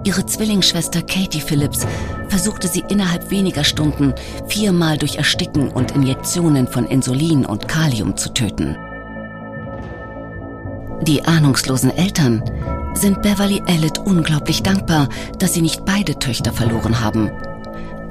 Ihre 0.04 0.24
Zwillingsschwester 0.24 1.02
Katie 1.02 1.40
Phillips 1.40 1.86
versuchte 2.28 2.68
sie 2.68 2.84
innerhalb 2.88 3.30
weniger 3.30 3.64
Stunden 3.64 4.14
viermal 4.46 4.98
durch 4.98 5.16
Ersticken 5.16 5.68
und 5.68 5.92
Injektionen 5.92 6.66
von 6.66 6.86
Insulin 6.86 7.44
und 7.44 7.68
Kalium 7.68 8.16
zu 8.16 8.32
töten. 8.32 8.76
Die 11.02 11.24
ahnungslosen 11.24 11.96
Eltern 11.96 12.42
sind 12.96 13.22
Beverly 13.22 13.62
Elliot 13.66 13.98
unglaublich 13.98 14.62
dankbar, 14.62 15.08
dass 15.38 15.54
sie 15.54 15.62
nicht 15.62 15.84
beide 15.84 16.18
Töchter 16.18 16.52
verloren 16.52 17.00
haben. 17.00 17.30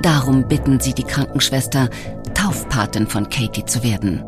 Darum 0.02 0.48
bitten 0.48 0.80
sie 0.80 0.94
die 0.94 1.04
Krankenschwester, 1.04 1.90
Taufpatin 2.34 3.08
von 3.08 3.30
Katie 3.30 3.66
zu 3.66 3.84
werden. 3.84 4.24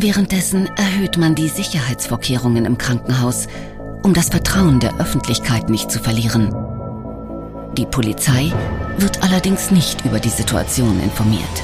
Währenddessen 0.00 0.66
erhöht 0.76 1.16
man 1.16 1.34
die 1.34 1.48
Sicherheitsvorkehrungen 1.48 2.64
im 2.64 2.78
Krankenhaus 2.78 3.46
um 4.02 4.14
das 4.14 4.28
Vertrauen 4.28 4.80
der 4.80 4.98
Öffentlichkeit 4.98 5.68
nicht 5.68 5.90
zu 5.90 5.98
verlieren. 6.00 6.54
Die 7.76 7.86
Polizei 7.86 8.52
wird 8.98 9.22
allerdings 9.22 9.70
nicht 9.70 10.04
über 10.04 10.20
die 10.20 10.28
Situation 10.28 11.00
informiert. 11.00 11.62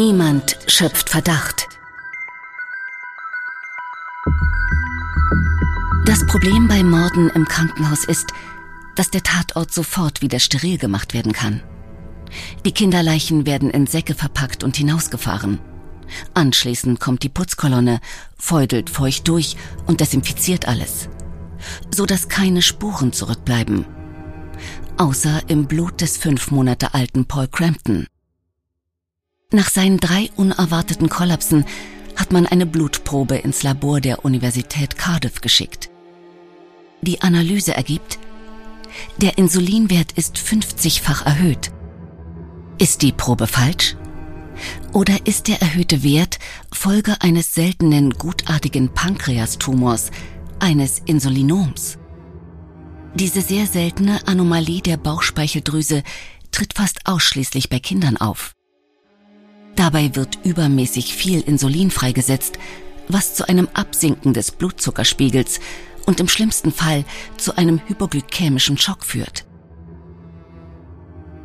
Niemand 0.00 0.56
schöpft 0.66 1.10
Verdacht. 1.10 1.68
Das 6.06 6.26
Problem 6.26 6.68
bei 6.68 6.82
Morden 6.82 7.28
im 7.28 7.44
Krankenhaus 7.44 8.06
ist, 8.06 8.28
dass 8.96 9.10
der 9.10 9.22
Tatort 9.22 9.74
sofort 9.74 10.22
wieder 10.22 10.38
steril 10.38 10.78
gemacht 10.78 11.12
werden 11.12 11.34
kann. 11.34 11.62
Die 12.64 12.72
Kinderleichen 12.72 13.44
werden 13.44 13.68
in 13.68 13.86
Säcke 13.86 14.14
verpackt 14.14 14.64
und 14.64 14.74
hinausgefahren. 14.74 15.58
Anschließend 16.32 16.98
kommt 16.98 17.22
die 17.22 17.28
Putzkolonne, 17.28 18.00
feudelt 18.38 18.88
feucht 18.88 19.28
durch 19.28 19.58
und 19.84 20.00
desinfiziert 20.00 20.66
alles, 20.66 21.10
so 21.94 22.06
dass 22.06 22.30
keine 22.30 22.62
Spuren 22.62 23.12
zurückbleiben. 23.12 23.84
Außer 24.96 25.42
im 25.48 25.66
Blut 25.66 26.00
des 26.00 26.16
fünf 26.16 26.50
Monate 26.50 26.94
alten 26.94 27.26
Paul 27.26 27.48
Crampton. 27.48 28.06
Nach 29.52 29.68
seinen 29.68 29.98
drei 29.98 30.30
unerwarteten 30.36 31.08
Kollapsen 31.08 31.64
hat 32.16 32.32
man 32.32 32.46
eine 32.46 32.66
Blutprobe 32.66 33.36
ins 33.36 33.62
Labor 33.62 34.00
der 34.00 34.24
Universität 34.24 34.96
Cardiff 34.96 35.40
geschickt. 35.40 35.90
Die 37.02 37.22
Analyse 37.22 37.74
ergibt, 37.74 38.18
der 39.16 39.38
Insulinwert 39.38 40.12
ist 40.12 40.36
50-fach 40.36 41.26
erhöht. 41.26 41.72
Ist 42.78 43.02
die 43.02 43.12
Probe 43.12 43.46
falsch? 43.46 43.96
Oder 44.92 45.26
ist 45.26 45.48
der 45.48 45.60
erhöhte 45.62 46.02
Wert 46.02 46.38
Folge 46.72 47.16
eines 47.20 47.54
seltenen 47.54 48.10
gutartigen 48.10 48.92
Pankreastumors, 48.92 50.10
eines 50.60 51.00
Insulinoms? 51.06 51.98
Diese 53.14 53.40
sehr 53.40 53.66
seltene 53.66 54.26
Anomalie 54.28 54.82
der 54.82 54.96
Bauchspeicheldrüse 54.96 56.04
tritt 56.52 56.74
fast 56.74 57.06
ausschließlich 57.06 57.68
bei 57.68 57.80
Kindern 57.80 58.16
auf. 58.16 58.54
Dabei 59.76 60.14
wird 60.14 60.38
übermäßig 60.44 61.14
viel 61.14 61.40
Insulin 61.40 61.90
freigesetzt, 61.90 62.58
was 63.08 63.34
zu 63.34 63.48
einem 63.48 63.68
Absinken 63.74 64.34
des 64.34 64.50
Blutzuckerspiegels 64.50 65.60
und 66.06 66.20
im 66.20 66.28
schlimmsten 66.28 66.72
Fall 66.72 67.04
zu 67.36 67.56
einem 67.56 67.80
hypoglykämischen 67.86 68.78
Schock 68.78 69.04
führt. 69.04 69.46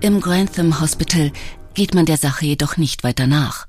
Im 0.01 0.21
Grantham 0.21 0.79
Hospital 0.81 1.31
geht 1.73 1.93
man 1.93 2.05
der 2.05 2.17
Sache 2.17 2.45
jedoch 2.45 2.77
nicht 2.77 3.03
weiter 3.03 3.27
nach. 3.27 3.67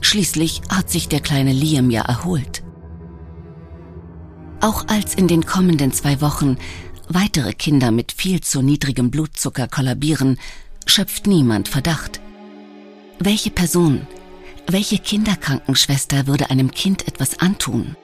Schließlich 0.00 0.62
hat 0.68 0.90
sich 0.90 1.08
der 1.08 1.20
kleine 1.20 1.52
Liam 1.52 1.90
ja 1.90 2.02
erholt. 2.02 2.62
Auch 4.60 4.88
als 4.88 5.14
in 5.14 5.28
den 5.28 5.44
kommenden 5.46 5.92
zwei 5.92 6.20
Wochen 6.20 6.56
weitere 7.08 7.52
Kinder 7.52 7.90
mit 7.90 8.12
viel 8.12 8.40
zu 8.40 8.62
niedrigem 8.62 9.10
Blutzucker 9.10 9.68
kollabieren, 9.68 10.38
schöpft 10.86 11.26
niemand 11.26 11.68
Verdacht. 11.68 12.20
Welche 13.22 13.50
Person, 13.50 14.06
welche 14.66 14.96
Kinderkrankenschwester 14.96 16.26
würde 16.26 16.48
einem 16.48 16.70
Kind 16.70 17.06
etwas 17.06 17.38
antun? 17.38 17.94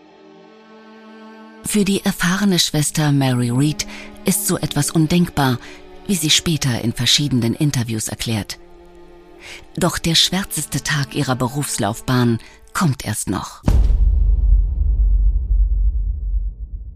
Für 1.65 1.87
die 1.87 2.05
erfahrene 2.05 2.59
Schwester 2.59 3.13
Mary 3.13 3.49
Reed 3.49 3.87
ist 4.27 4.47
so 4.47 4.59
etwas 4.59 4.91
undenkbar, 4.91 5.59
wie 6.07 6.17
sie 6.17 6.29
später 6.29 6.83
in 6.83 6.93
verschiedenen 6.93 7.55
Interviews 7.55 8.09
erklärt. 8.09 8.59
Doch 9.75 9.97
der 9.97 10.17
schwärzeste 10.17 10.83
Tag 10.83 11.15
ihrer 11.15 11.35
Berufslaufbahn 11.35 12.39
kommt 12.75 13.07
erst 13.07 13.31
noch. 13.31 13.63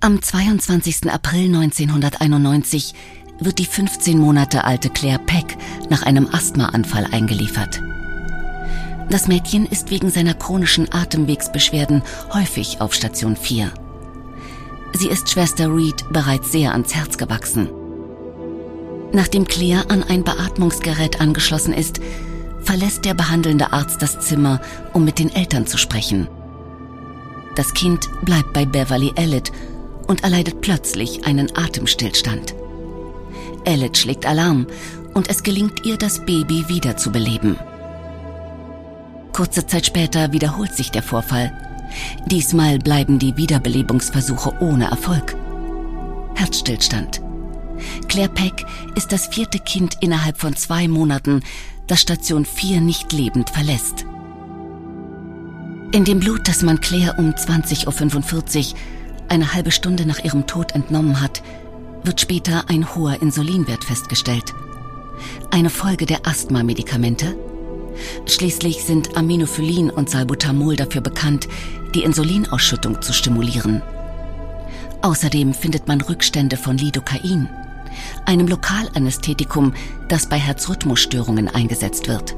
Am 0.01 0.21
22. 0.21 1.11
April 1.11 1.47
1991 1.47 2.93
wird 3.39 3.59
die 3.59 3.65
15 3.65 4.19
Monate 4.19 4.65
alte 4.65 4.91
Claire 4.91 5.21
Peck 5.21 5.57
nach 5.89 6.03
einem 6.03 6.29
Asthmaanfall 6.31 7.07
eingeliefert. 7.11 7.81
Das 9.11 9.27
Mädchen 9.27 9.67
ist 9.67 9.91
wegen 9.91 10.09
seiner 10.09 10.35
chronischen 10.35 10.93
Atemwegsbeschwerden 10.93 12.03
häufig 12.33 12.81
auf 12.81 12.95
Station 12.95 13.35
4. 13.35 13.73
Sie 14.93 15.09
ist 15.09 15.29
Schwester 15.29 15.75
Reed 15.75 16.05
bereits 16.13 16.53
sehr 16.53 16.71
ans 16.73 16.95
Herz 16.95 17.19
gewachsen. 17.19 17.69
Nachdem 19.13 19.49
Claire 19.49 19.91
an 19.91 20.05
ein 20.05 20.23
Beatmungsgerät 20.23 21.21
angeschlossen 21.21 21.73
ist, 21.73 22.01
verlässt 22.63 23.05
der 23.05 23.15
behandelnde 23.15 23.73
Arzt 23.73 24.01
das 24.01 24.21
Zimmer, 24.21 24.61
um 24.93 25.05
mit 25.05 25.19
den 25.19 25.35
Eltern 25.35 25.67
zu 25.67 25.77
sprechen. 25.77 26.29
Das 27.57 27.75
Kind 27.75 28.09
bleibt 28.23 28.53
bei 28.53 28.65
Beverly 28.65 29.13
Elliot 29.17 29.51
und 30.07 30.23
erleidet 30.23 30.61
plötzlich 30.61 31.25
einen 31.27 31.51
Atemstillstand. 31.57 32.55
Elliot 33.65 33.99
schlägt 33.99 34.25
Alarm 34.25 34.69
und 35.15 35.29
es 35.29 35.43
gelingt 35.43 35.85
ihr, 35.85 35.97
das 35.97 36.25
Baby 36.25 36.69
wiederzubeleben. 36.69 37.59
Kurze 39.33 39.67
Zeit 39.67 39.87
später 39.87 40.33
wiederholt 40.33 40.75
sich 40.75 40.91
der 40.91 41.03
Vorfall. 41.03 41.53
Diesmal 42.27 42.79
bleiben 42.79 43.19
die 43.19 43.37
Wiederbelebungsversuche 43.37 44.55
ohne 44.61 44.91
Erfolg. 44.91 45.35
Herzstillstand. 46.35 47.21
Claire 48.09 48.29
Peck 48.29 48.65
ist 48.95 49.13
das 49.13 49.27
vierte 49.29 49.59
Kind 49.59 49.97
innerhalb 50.01 50.39
von 50.39 50.57
zwei 50.57 50.89
Monaten, 50.89 51.43
das 51.87 52.01
Station 52.01 52.45
4 52.45 52.81
nicht 52.81 53.13
lebend 53.13 53.51
verlässt. 53.51 54.05
In 55.93 56.05
dem 56.05 56.21
Blut, 56.21 56.47
das 56.47 56.63
man 56.63 56.81
Claire 56.81 57.17
um 57.19 57.33
20.45 57.33 58.73
Uhr, 58.73 58.79
eine 59.29 59.55
halbe 59.55 59.71
Stunde 59.71 60.07
nach 60.07 60.23
ihrem 60.23 60.47
Tod 60.47 60.73
entnommen 60.73 61.21
hat, 61.21 61.43
wird 62.05 62.21
später 62.21 62.65
ein 62.69 62.95
hoher 62.95 63.21
Insulinwert 63.21 63.85
festgestellt. 63.85 64.55
Eine 65.51 65.71
Folge 65.71 66.07
der 66.07 66.27
Asthma-Medikamente? 66.27 67.37
Schließlich 68.27 68.85
sind 68.85 69.17
Aminophyllin 69.17 69.91
und 69.91 70.11
Salbutamol 70.11 70.77
dafür 70.77 71.01
bekannt, 71.01 71.49
die 71.95 72.03
Insulinausschüttung 72.03 73.03
zu 73.03 73.13
stimulieren. 73.13 73.83
Außerdem 75.03 75.55
findet 75.55 75.89
man 75.89 76.01
Rückstände 76.01 76.57
von 76.57 76.77
Lidocain, 76.77 77.49
einem 78.27 78.47
Lokalanästhetikum, 78.47 79.75
das 80.09 80.29
bei 80.29 80.37
Herzrhythmusstörungen 80.39 81.49
eingesetzt 81.49 82.09
wird. 82.09 82.37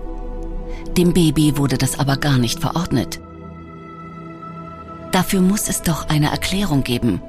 Dem 0.96 1.12
Baby 1.12 1.56
wurde 1.56 1.78
das 1.78 1.98
aber 1.98 2.16
gar 2.16 2.38
nicht 2.38 2.60
verordnet. 2.60 3.20
Dafür 5.10 5.40
muss 5.40 5.68
es 5.68 5.82
doch 5.82 6.08
eine 6.08 6.30
Erklärung 6.30 6.84
geben. 6.84 7.20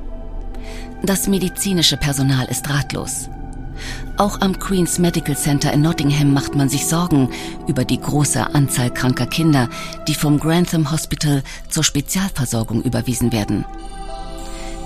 Das 1.02 1.28
medizinische 1.28 1.98
Personal 1.98 2.46
ist 2.46 2.70
ratlos. 2.70 3.30
Auch 4.18 4.42
am 4.42 4.60
Queen's 4.60 5.00
Medical 5.00 5.36
Center 5.36 5.74
in 5.74 5.82
Nottingham 5.82 6.34
macht 6.34 6.56
man 6.56 6.70
sich 6.70 6.86
Sorgen 6.86 7.30
über 7.68 7.84
die 7.84 8.00
große 8.00 8.54
Anzahl 8.54 8.92
kranker 8.92 9.26
Kinder, 9.26 9.70
die 10.08 10.14
vom 10.14 10.40
Grantham 10.40 10.92
Hospital 10.92 11.42
zur 11.70 11.84
Spezialversorgung 11.84 12.84
überwiesen 12.84 13.32
werden. 13.32 13.66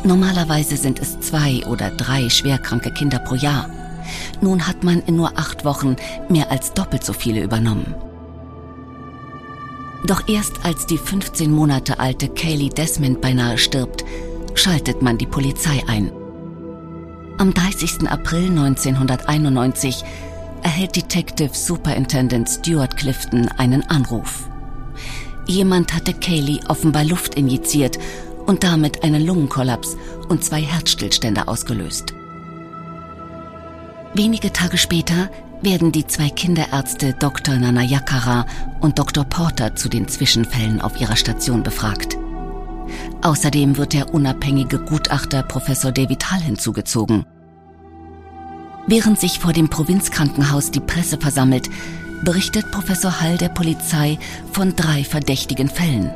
Normalerweise 0.06 0.78
sind 0.78 1.00
es 1.00 1.20
zwei 1.20 1.66
oder 1.66 1.90
drei 1.92 2.30
schwerkranke 2.30 2.92
Kinder 2.92 3.20
pro 3.20 3.36
Jahr. 3.36 3.70
Nun 4.40 4.66
hat 4.66 4.86
man 4.86 5.02
in 5.02 5.18
nur 5.18 5.38
acht 5.38 5.66
Wochen 5.66 5.98
mehr 6.30 6.50
als 6.50 6.74
doppelt 6.74 7.04
so 7.04 7.12
viele 7.12 7.44
übernommen. 7.44 7.96
Doch 10.06 10.30
erst 10.30 10.64
als 10.64 10.86
die 10.86 10.98
15 10.98 11.52
Monate 11.52 12.00
alte 12.00 12.30
Kaylee 12.30 12.70
Desmond 12.70 13.20
beinahe 13.20 13.58
stirbt, 13.58 14.06
schaltet 14.54 15.02
man 15.02 15.18
die 15.18 15.26
Polizei 15.26 15.84
ein. 15.88 16.12
Am 17.40 17.54
30. 17.54 18.10
April 18.10 18.50
1991 18.50 20.04
erhält 20.64 20.96
Detective 20.96 21.52
Superintendent 21.54 22.50
Stuart 22.50 22.98
Clifton 22.98 23.48
einen 23.58 23.88
Anruf. 23.92 24.50
Jemand 25.46 25.94
hatte 25.94 26.16
Kaylee 26.16 26.62
offenbar 26.68 27.04
Luft 27.04 27.36
injiziert 27.36 28.00
und 28.48 28.64
damit 28.64 29.04
einen 29.04 29.24
Lungenkollaps 29.24 29.96
und 30.30 30.44
zwei 30.44 30.62
Herzstillstände 30.62 31.48
ausgelöst. 31.48 32.12
Wenige 34.16 34.52
Tage 34.52 34.80
später 34.80 35.30
werden 35.62 35.92
die 35.92 36.08
zwei 36.08 36.30
Kinderärzte 36.30 37.14
Dr. 37.14 37.56
Nanayakara 37.56 38.48
und 38.80 38.98
Dr. 38.98 39.26
Porter 39.26 39.76
zu 39.76 39.90
den 39.90 40.08
Zwischenfällen 40.08 40.82
auf 40.82 41.00
ihrer 41.00 41.16
Station 41.16 41.62
befragt. 41.62 42.18
Außerdem 43.22 43.78
wird 43.78 43.94
der 43.94 44.14
unabhängige 44.14 44.80
Gutachter 44.80 45.44
Professor 45.44 45.92
David 45.92 46.32
Hall 46.32 46.42
hinzugezogen. 46.42 47.26
Während 48.88 49.20
sich 49.20 49.40
vor 49.40 49.54
dem 49.54 49.70
Provinzkrankenhaus 49.70 50.72
die 50.72 50.80
Presse 50.80 51.18
versammelt, 51.18 51.70
berichtet 52.24 52.72
Professor 52.72 53.20
Hall 53.20 53.38
der 53.38 53.50
Polizei 53.50 54.18
von 54.52 54.76
drei 54.76 55.04
verdächtigen 55.04 55.70
Fällen. 55.70 56.12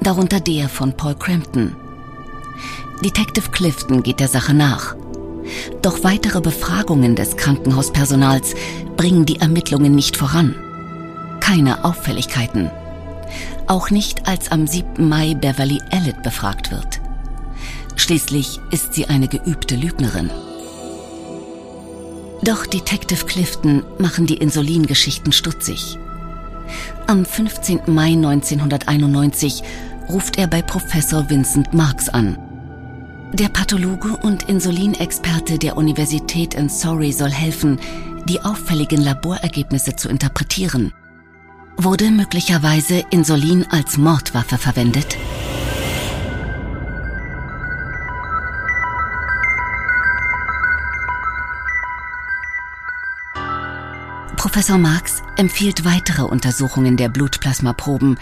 Darunter 0.00 0.40
der 0.40 0.68
von 0.68 0.96
Paul 0.96 1.14
Crampton. 1.14 1.76
Detective 3.04 3.50
Clifton 3.50 4.02
geht 4.02 4.20
der 4.20 4.28
Sache 4.28 4.54
nach. 4.54 4.96
Doch 5.82 6.02
weitere 6.02 6.40
Befragungen 6.40 7.14
des 7.14 7.36
Krankenhauspersonals 7.36 8.54
bringen 8.96 9.26
die 9.26 9.40
Ermittlungen 9.40 9.94
nicht 9.94 10.16
voran. 10.16 10.54
Keine 11.40 11.84
Auffälligkeiten. 11.84 12.70
Auch 13.66 13.90
nicht, 13.90 14.28
als 14.28 14.52
am 14.52 14.66
7. 14.66 15.08
Mai 15.08 15.34
Beverly 15.34 15.80
Elliott 15.90 16.22
befragt 16.22 16.70
wird. 16.70 17.00
Schließlich 17.96 18.60
ist 18.70 18.94
sie 18.94 19.06
eine 19.06 19.26
geübte 19.26 19.74
Lügnerin. 19.74 20.30
Doch 22.42 22.66
Detective 22.66 23.24
Clifton 23.24 23.82
machen 23.98 24.26
die 24.26 24.36
Insulingeschichten 24.36 25.32
stutzig. 25.32 25.98
Am 27.08 27.24
15. 27.24 27.80
Mai 27.86 28.12
1991 28.12 29.62
ruft 30.08 30.38
er 30.38 30.46
bei 30.46 30.62
Professor 30.62 31.28
Vincent 31.28 31.74
Marks 31.74 32.08
an. 32.08 32.38
Der 33.32 33.48
Pathologe 33.48 34.16
und 34.16 34.48
Insulinexperte 34.48 35.58
der 35.58 35.76
Universität 35.76 36.54
in 36.54 36.68
Surrey 36.68 37.12
soll 37.12 37.30
helfen, 37.30 37.80
die 38.28 38.40
auffälligen 38.40 39.02
Laborergebnisse 39.02 39.96
zu 39.96 40.08
interpretieren. 40.08 40.92
Wurde 41.78 42.10
möglicherweise 42.10 43.04
Insulin 43.10 43.66
als 43.70 43.98
Mordwaffe 43.98 44.56
verwendet? 44.56 45.18
Professor 54.36 54.78
Marx 54.78 55.22
empfiehlt 55.36 55.84
weitere 55.84 56.22
Untersuchungen 56.22 56.96
der 56.96 57.10
Blutplasmaproben, 57.10 58.18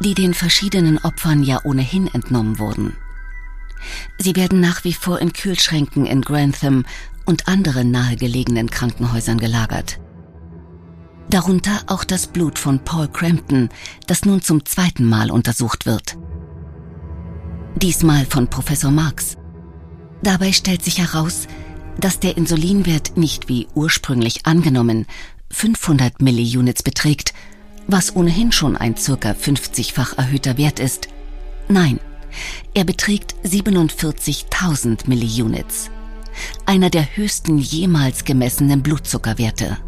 die 0.00 0.14
den 0.14 0.32
verschiedenen 0.32 0.98
Opfern 0.98 1.42
ja 1.42 1.60
ohnehin 1.62 2.08
entnommen 2.08 2.58
wurden. 2.58 2.96
Sie 4.16 4.34
werden 4.34 4.60
nach 4.60 4.84
wie 4.84 4.94
vor 4.94 5.20
in 5.20 5.34
Kühlschränken 5.34 6.06
in 6.06 6.22
Grantham 6.22 6.86
und 7.26 7.48
anderen 7.48 7.90
nahegelegenen 7.90 8.70
Krankenhäusern 8.70 9.38
gelagert. 9.38 9.98
Darunter 11.30 11.82
auch 11.86 12.04
das 12.04 12.26
Blut 12.26 12.58
von 12.58 12.78
Paul 12.80 13.08
Crampton, 13.08 13.70
das 14.06 14.24
nun 14.24 14.42
zum 14.42 14.64
zweiten 14.64 15.04
Mal 15.04 15.30
untersucht 15.30 15.86
wird. 15.86 16.16
Diesmal 17.76 18.24
von 18.26 18.48
Professor 18.48 18.90
Marx. 18.90 19.36
Dabei 20.22 20.52
stellt 20.52 20.84
sich 20.84 20.98
heraus, 20.98 21.46
dass 21.98 22.20
der 22.20 22.36
Insulinwert 22.36 23.16
nicht 23.16 23.48
wie 23.48 23.68
ursprünglich 23.74 24.46
angenommen 24.46 25.06
500 25.50 26.20
Milliunits 26.20 26.82
beträgt, 26.82 27.34
was 27.86 28.16
ohnehin 28.16 28.52
schon 28.52 28.76
ein 28.76 28.96
circa 28.96 29.32
50-fach 29.32 30.16
erhöhter 30.18 30.56
Wert 30.56 30.80
ist. 30.80 31.08
Nein, 31.68 32.00
er 32.74 32.84
beträgt 32.84 33.34
47.000 33.44 35.08
Milliunits, 35.08 35.90
einer 36.66 36.90
der 36.90 37.16
höchsten 37.16 37.58
jemals 37.58 38.24
gemessenen 38.24 38.82
Blutzuckerwerte. 38.82 39.78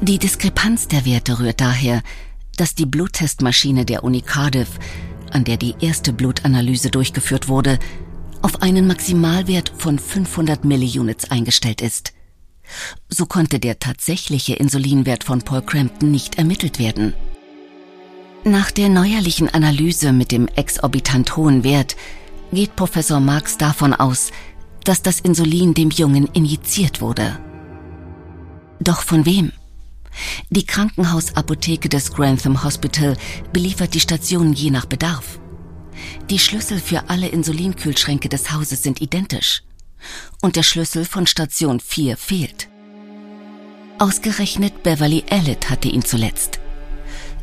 Die 0.00 0.18
Diskrepanz 0.18 0.86
der 0.86 1.04
Werte 1.04 1.40
rührt 1.40 1.60
daher, 1.60 2.02
dass 2.56 2.74
die 2.74 2.86
Bluttestmaschine 2.86 3.84
der 3.84 4.04
Uni 4.04 4.22
Cardiff, 4.22 4.78
an 5.32 5.44
der 5.44 5.56
die 5.56 5.74
erste 5.80 6.12
Blutanalyse 6.12 6.90
durchgeführt 6.90 7.48
wurde, 7.48 7.78
auf 8.40 8.62
einen 8.62 8.86
Maximalwert 8.86 9.72
von 9.76 9.98
500 9.98 10.64
Milliunits 10.64 11.30
eingestellt 11.30 11.82
ist. 11.82 12.12
So 13.08 13.26
konnte 13.26 13.58
der 13.58 13.80
tatsächliche 13.80 14.54
Insulinwert 14.54 15.24
von 15.24 15.42
Paul 15.42 15.62
Crampton 15.62 16.10
nicht 16.10 16.38
ermittelt 16.38 16.78
werden. 16.78 17.14
Nach 18.44 18.70
der 18.70 18.88
neuerlichen 18.88 19.48
Analyse 19.48 20.12
mit 20.12 20.30
dem 20.30 20.46
exorbitant 20.48 21.36
hohen 21.36 21.64
Wert 21.64 21.96
geht 22.52 22.76
Professor 22.76 23.18
Marx 23.18 23.58
davon 23.58 23.92
aus, 23.94 24.30
dass 24.84 25.02
das 25.02 25.18
Insulin 25.18 25.74
dem 25.74 25.90
Jungen 25.90 26.28
injiziert 26.32 27.00
wurde. 27.00 27.38
Doch 28.80 29.02
von 29.02 29.26
wem? 29.26 29.52
Die 30.50 30.64
Krankenhausapotheke 30.64 31.88
des 31.88 32.12
Grantham 32.12 32.64
Hospital 32.64 33.16
beliefert 33.52 33.94
die 33.94 34.00
Station 34.00 34.52
je 34.52 34.70
nach 34.70 34.86
Bedarf. 34.86 35.38
Die 36.30 36.38
Schlüssel 36.38 36.78
für 36.78 37.08
alle 37.08 37.28
Insulinkühlschränke 37.28 38.28
des 38.28 38.52
Hauses 38.52 38.82
sind 38.82 39.00
identisch 39.00 39.62
und 40.42 40.56
der 40.56 40.62
Schlüssel 40.62 41.04
von 41.04 41.26
Station 41.26 41.80
4 41.80 42.16
fehlt. 42.16 42.68
Ausgerechnet 43.98 44.82
Beverly 44.82 45.24
Elliott 45.28 45.70
hatte 45.70 45.88
ihn 45.88 46.04
zuletzt. 46.04 46.60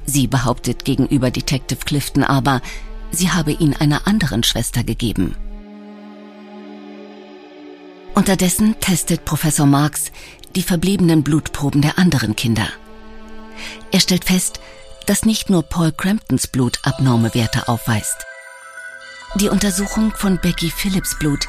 Sie 0.05 0.27
behauptet 0.27 0.85
gegenüber 0.85 1.31
Detective 1.31 1.79
Clifton 1.83 2.23
aber, 2.23 2.61
sie 3.11 3.31
habe 3.31 3.51
ihn 3.51 3.73
einer 3.73 4.07
anderen 4.07 4.43
Schwester 4.43 4.83
gegeben. 4.83 5.35
Unterdessen 8.13 8.79
testet 8.79 9.25
Professor 9.25 9.65
Marx 9.65 10.11
die 10.55 10.63
verbliebenen 10.63 11.23
Blutproben 11.23 11.81
der 11.81 11.97
anderen 11.97 12.35
Kinder. 12.35 12.67
Er 13.91 13.99
stellt 13.99 14.25
fest, 14.25 14.59
dass 15.05 15.25
nicht 15.25 15.49
nur 15.49 15.63
Paul 15.63 15.91
Cramptons 15.91 16.47
Blut 16.47 16.79
abnorme 16.83 17.33
Werte 17.35 17.67
aufweist. 17.67 18.25
Die 19.35 19.49
Untersuchung 19.49 20.11
von 20.15 20.39
Becky 20.39 20.71
Phillips 20.71 21.17
Blut 21.19 21.47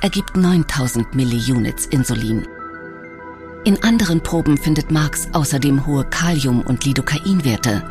ergibt 0.00 0.36
9000 0.36 1.14
Milliunits 1.14 1.86
Insulin. 1.86 2.46
In 3.64 3.82
anderen 3.82 4.22
Proben 4.22 4.58
findet 4.58 4.90
Marx 4.90 5.28
außerdem 5.32 5.86
hohe 5.86 6.04
Kalium- 6.04 6.62
und 6.62 6.84
Lidocainwerte. 6.84 7.82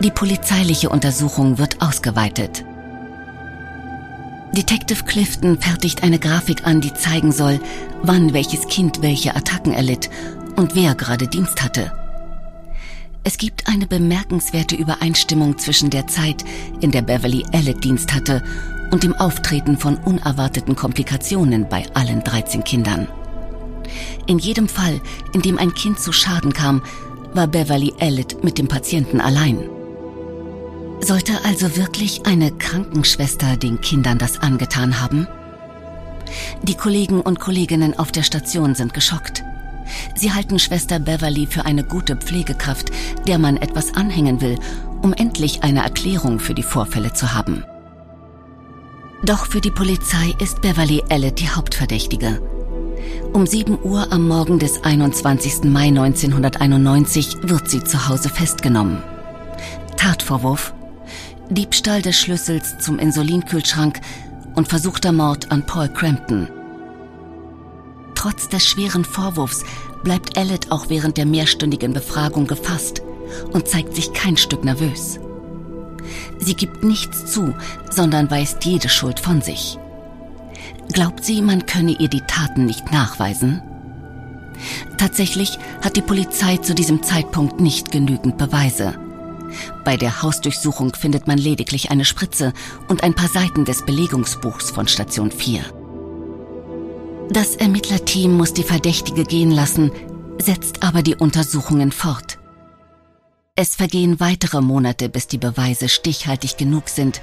Die 0.00 0.10
polizeiliche 0.10 0.90
Untersuchung 0.90 1.58
wird 1.58 1.80
ausgeweitet. 1.80 2.64
Detective 4.54 5.04
Clifton 5.04 5.58
fertigt 5.58 6.02
eine 6.02 6.18
Grafik 6.18 6.66
an, 6.66 6.80
die 6.80 6.94
zeigen 6.94 7.32
soll, 7.32 7.60
wann 8.02 8.32
welches 8.32 8.68
Kind 8.68 9.02
welche 9.02 9.34
Attacken 9.34 9.72
erlitt 9.72 10.10
und 10.56 10.74
wer 10.74 10.94
gerade 10.94 11.26
Dienst 11.26 11.62
hatte. 11.62 11.92
Es 13.24 13.38
gibt 13.38 13.66
eine 13.66 13.86
bemerkenswerte 13.86 14.76
Übereinstimmung 14.76 15.58
zwischen 15.58 15.90
der 15.90 16.06
Zeit, 16.06 16.44
in 16.80 16.90
der 16.90 17.02
Beverly 17.02 17.44
Elliot 17.52 17.82
Dienst 17.82 18.14
hatte, 18.14 18.42
und 18.90 19.02
dem 19.02 19.14
Auftreten 19.14 19.78
von 19.78 19.96
unerwarteten 19.96 20.76
Komplikationen 20.76 21.68
bei 21.68 21.86
allen 21.94 22.22
13 22.22 22.62
Kindern. 22.64 23.08
In 24.26 24.38
jedem 24.38 24.68
Fall, 24.68 25.00
in 25.32 25.42
dem 25.42 25.58
ein 25.58 25.74
Kind 25.74 25.98
zu 25.98 26.12
Schaden 26.12 26.52
kam, 26.52 26.82
war 27.32 27.46
Beverly 27.46 27.92
Elliot 27.98 28.44
mit 28.44 28.58
dem 28.58 28.68
Patienten 28.68 29.20
allein. 29.20 29.58
Sollte 31.04 31.44
also 31.44 31.76
wirklich 31.76 32.24
eine 32.24 32.50
Krankenschwester 32.50 33.58
den 33.58 33.78
Kindern 33.82 34.16
das 34.16 34.40
angetan 34.40 35.02
haben? 35.02 35.26
Die 36.62 36.76
Kollegen 36.76 37.20
und 37.20 37.38
Kolleginnen 37.40 37.98
auf 37.98 38.10
der 38.10 38.22
Station 38.22 38.74
sind 38.74 38.94
geschockt. 38.94 39.44
Sie 40.14 40.32
halten 40.32 40.58
Schwester 40.58 40.98
Beverly 40.98 41.46
für 41.46 41.66
eine 41.66 41.84
gute 41.84 42.16
Pflegekraft, 42.16 42.90
der 43.26 43.38
man 43.38 43.58
etwas 43.58 43.94
anhängen 43.94 44.40
will, 44.40 44.58
um 45.02 45.12
endlich 45.12 45.62
eine 45.62 45.82
Erklärung 45.82 46.40
für 46.40 46.54
die 46.54 46.62
Vorfälle 46.62 47.12
zu 47.12 47.34
haben. 47.34 47.64
Doch 49.26 49.44
für 49.44 49.60
die 49.60 49.70
Polizei 49.70 50.34
ist 50.40 50.62
Beverly 50.62 51.02
Elliott 51.10 51.38
die 51.38 51.50
Hauptverdächtige. 51.50 52.40
Um 53.34 53.46
7 53.46 53.78
Uhr 53.82 54.10
am 54.10 54.26
Morgen 54.26 54.58
des 54.58 54.82
21. 54.84 55.64
Mai 55.64 55.88
1991 55.88 57.42
wird 57.42 57.68
sie 57.68 57.84
zu 57.84 58.08
Hause 58.08 58.30
festgenommen. 58.30 59.02
Tatvorwurf 59.98 60.72
Diebstahl 61.50 62.02
des 62.02 62.16
Schlüssels 62.16 62.78
zum 62.78 62.98
Insulinkühlschrank 62.98 64.00
und 64.54 64.68
versuchter 64.68 65.12
Mord 65.12 65.52
an 65.52 65.64
Paul 65.66 65.88
Crampton. 65.88 66.48
Trotz 68.14 68.48
des 68.48 68.66
schweren 68.66 69.04
Vorwurfs 69.04 69.62
bleibt 70.02 70.36
Elliot 70.38 70.70
auch 70.70 70.88
während 70.88 71.18
der 71.18 71.26
mehrstündigen 71.26 71.92
Befragung 71.92 72.46
gefasst 72.46 73.02
und 73.52 73.68
zeigt 73.68 73.94
sich 73.94 74.12
kein 74.12 74.36
Stück 74.36 74.64
nervös. 74.64 75.20
Sie 76.38 76.54
gibt 76.54 76.82
nichts 76.82 77.26
zu, 77.26 77.54
sondern 77.90 78.30
weist 78.30 78.64
jede 78.64 78.88
Schuld 78.88 79.20
von 79.20 79.42
sich. 79.42 79.78
Glaubt 80.92 81.24
sie, 81.24 81.42
man 81.42 81.66
könne 81.66 81.92
ihr 81.92 82.08
die 82.08 82.22
Taten 82.22 82.64
nicht 82.66 82.92
nachweisen? 82.92 83.62
Tatsächlich 84.96 85.58
hat 85.82 85.96
die 85.96 86.02
Polizei 86.02 86.56
zu 86.58 86.74
diesem 86.74 87.02
Zeitpunkt 87.02 87.60
nicht 87.60 87.90
genügend 87.90 88.38
Beweise. 88.38 88.94
Bei 89.84 89.96
der 89.96 90.22
Hausdurchsuchung 90.22 90.94
findet 90.94 91.26
man 91.26 91.38
lediglich 91.38 91.90
eine 91.90 92.04
Spritze 92.04 92.52
und 92.88 93.02
ein 93.02 93.14
paar 93.14 93.28
Seiten 93.28 93.64
des 93.64 93.84
Belegungsbuchs 93.84 94.70
von 94.70 94.88
Station 94.88 95.30
4. 95.30 95.62
Das 97.30 97.56
Ermittlerteam 97.56 98.36
muss 98.36 98.52
die 98.52 98.62
Verdächtige 98.62 99.24
gehen 99.24 99.50
lassen, 99.50 99.90
setzt 100.38 100.82
aber 100.82 101.02
die 101.02 101.16
Untersuchungen 101.16 101.92
fort. 101.92 102.38
Es 103.56 103.76
vergehen 103.76 104.18
weitere 104.20 104.60
Monate, 104.60 105.08
bis 105.08 105.28
die 105.28 105.38
Beweise 105.38 105.88
stichhaltig 105.88 106.56
genug 106.56 106.88
sind, 106.88 107.20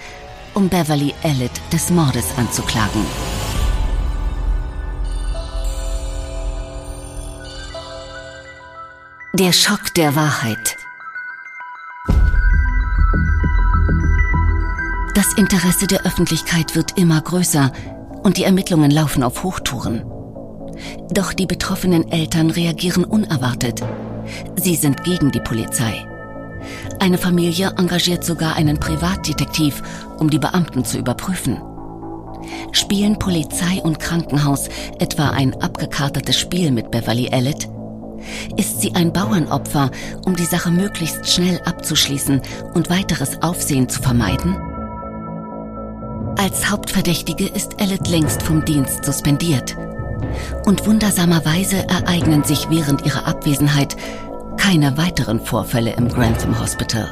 um 0.54 0.70
Beverly 0.70 1.14
Elliott 1.24 1.52
des 1.72 1.90
Mordes 1.90 2.26
anzuklagen. 2.38 3.06
Der 9.34 9.54
Schock 9.54 9.94
der 9.94 10.16
Wahrheit. 10.16 10.81
Das 15.22 15.34
Interesse 15.34 15.86
der 15.86 16.04
Öffentlichkeit 16.04 16.76
wird 16.76 16.98
immer 16.98 17.22
größer 17.22 17.72
und 18.24 18.38
die 18.38 18.44
Ermittlungen 18.44 18.90
laufen 18.90 19.22
auf 19.22 19.44
Hochtouren. 19.44 20.04
Doch 21.14 21.34
die 21.34 21.46
betroffenen 21.46 22.12
Eltern 22.12 22.50
reagieren 22.50 23.04
unerwartet. 23.04 23.84
Sie 24.56 24.74
sind 24.74 25.04
gegen 25.04 25.30
die 25.30 25.40
Polizei. 25.40 26.08
Eine 27.00 27.20
Familie 27.20 27.72
engagiert 27.78 28.24
sogar 28.24 28.56
einen 28.56 28.80
Privatdetektiv, 28.80 29.84
um 30.18 30.28
die 30.28 30.40
Beamten 30.40 30.86
zu 30.86 30.98
überprüfen. 30.98 31.62
Spielen 32.72 33.20
Polizei 33.20 33.80
und 33.84 34.00
Krankenhaus 34.00 34.70
etwa 34.98 35.30
ein 35.30 35.54
abgekartetes 35.62 36.40
Spiel 36.40 36.72
mit 36.72 36.90
Beverly 36.90 37.28
Elliott? 37.28 37.70
Ist 38.58 38.82
sie 38.82 38.96
ein 38.96 39.14
Bauernopfer, 39.14 39.92
um 40.26 40.36
die 40.36 40.46
Sache 40.46 40.72
möglichst 40.72 41.30
schnell 41.30 41.62
abzuschließen 41.64 42.42
und 42.74 42.90
weiteres 42.90 43.40
Aufsehen 43.44 43.88
zu 43.88 44.02
vermeiden? 44.02 44.71
Als 46.38 46.70
Hauptverdächtige 46.70 47.48
ist 47.48 47.82
Elliot 47.82 48.08
längst 48.08 48.42
vom 48.42 48.66
Dienst 48.66 49.06
suspendiert. 49.06 49.76
Und 50.66 50.86
wundersamerweise 50.86 51.88
ereignen 51.88 52.44
sich 52.44 52.70
während 52.70 53.06
ihrer 53.06 53.28
Abwesenheit 53.28 53.96
keine 54.58 54.98
weiteren 54.98 55.40
Vorfälle 55.40 55.94
im 55.94 56.08
Grantham 56.08 56.60
Hospital. 56.60 57.08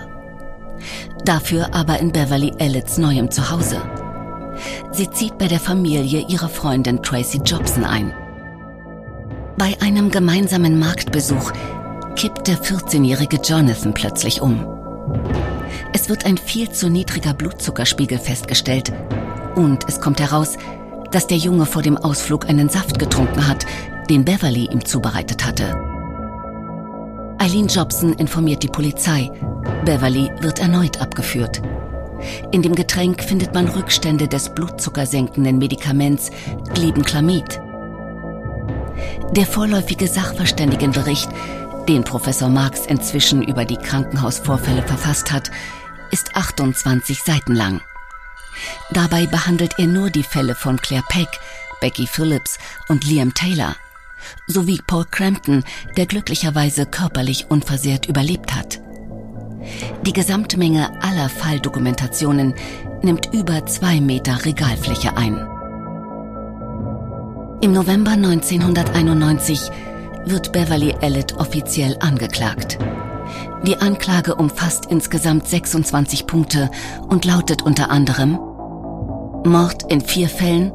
Dafür 1.25 1.73
aber 1.73 1.99
in 1.99 2.11
Beverly 2.11 2.53
Elliots 2.57 2.97
neuem 2.97 3.29
Zuhause. 3.29 3.81
Sie 4.91 5.09
zieht 5.09 5.37
bei 5.37 5.47
der 5.47 5.59
Familie 5.59 6.25
ihrer 6.27 6.49
Freundin 6.49 7.01
Tracy 7.03 7.39
Jobson 7.43 7.83
ein. 7.83 8.13
Bei 9.57 9.75
einem 9.81 10.09
gemeinsamen 10.09 10.79
Marktbesuch 10.79 11.51
kippt 12.15 12.47
der 12.47 12.57
14-jährige 12.57 13.37
Jonathan 13.37 13.93
plötzlich 13.93 14.41
um. 14.41 14.65
Es 15.93 16.07
wird 16.09 16.25
ein 16.25 16.37
viel 16.37 16.69
zu 16.69 16.89
niedriger 16.89 17.33
Blutzuckerspiegel 17.33 18.19
festgestellt 18.19 18.93
und 19.55 19.87
es 19.87 19.99
kommt 19.99 20.19
heraus, 20.19 20.57
dass 21.11 21.27
der 21.27 21.37
Junge 21.37 21.65
vor 21.65 21.81
dem 21.81 21.97
Ausflug 21.97 22.47
einen 22.47 22.69
Saft 22.69 22.99
getrunken 22.99 23.47
hat, 23.47 23.65
den 24.09 24.23
Beverly 24.23 24.69
ihm 24.71 24.85
zubereitet 24.85 25.45
hatte. 25.45 25.75
Eileen 27.39 27.67
Jobson 27.67 28.13
informiert 28.13 28.63
die 28.63 28.67
Polizei. 28.67 29.31
Beverly 29.85 30.29
wird 30.41 30.59
erneut 30.59 31.01
abgeführt. 31.01 31.61
In 32.51 32.61
dem 32.61 32.75
Getränk 32.75 33.23
findet 33.23 33.53
man 33.53 33.67
Rückstände 33.67 34.27
des 34.27 34.49
blutzuckersenkenden 34.49 35.57
Medikaments 35.57 36.31
Glibenclamid. 36.73 37.61
Der 39.31 39.45
vorläufige 39.45 40.07
Sachverständigenbericht, 40.07 41.29
den 41.87 42.03
Professor 42.03 42.49
Marx 42.49 42.85
inzwischen 42.85 43.41
über 43.41 43.65
die 43.65 43.77
Krankenhausvorfälle 43.77 44.83
verfasst 44.83 45.31
hat, 45.31 45.49
ist 46.11 46.35
28 46.35 47.23
Seiten 47.23 47.55
lang. 47.55 47.81
Dabei 48.91 49.25
behandelt 49.25 49.75
er 49.77 49.87
nur 49.87 50.09
die 50.09 50.23
Fälle 50.23 50.55
von 50.55 50.81
Claire 50.81 51.05
Peck, 51.09 51.29
Becky 51.81 52.07
Phillips 52.07 52.57
und 52.87 53.05
Liam 53.05 53.33
Taylor 53.33 53.75
sowie 54.47 54.79
Paul 54.85 55.05
Crampton, 55.09 55.63
der 55.97 56.05
glücklicherweise 56.05 56.85
körperlich 56.85 57.49
unversehrt 57.49 58.07
überlebt 58.07 58.55
hat. 58.55 58.79
Die 60.05 60.13
Gesamtmenge 60.13 61.01
aller 61.01 61.29
Falldokumentationen 61.29 62.53
nimmt 63.01 63.33
über 63.33 63.65
zwei 63.65 63.99
Meter 64.01 64.45
Regalfläche 64.45 65.15
ein. 65.15 65.35
Im 67.61 67.73
November 67.73 68.11
1991 68.11 69.69
wird 70.25 70.51
Beverly 70.53 70.95
Elliott 71.01 71.33
offiziell 71.33 71.97
angeklagt. 71.99 72.77
Die 73.65 73.77
Anklage 73.77 74.35
umfasst 74.35 74.85
insgesamt 74.87 75.47
26 75.47 76.27
Punkte 76.27 76.69
und 77.07 77.25
lautet 77.25 77.61
unter 77.61 77.91
anderem 77.91 78.39
Mord 79.45 79.83
in 79.91 80.01
vier 80.01 80.29
Fällen, 80.29 80.71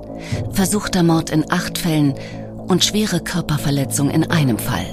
versuchter 0.51 1.03
Mord 1.03 1.31
in 1.31 1.51
acht 1.51 1.79
Fällen 1.79 2.15
und 2.69 2.85
schwere 2.85 3.21
Körperverletzung 3.21 4.11
in 4.11 4.31
einem 4.31 4.59
Fall. 4.59 4.87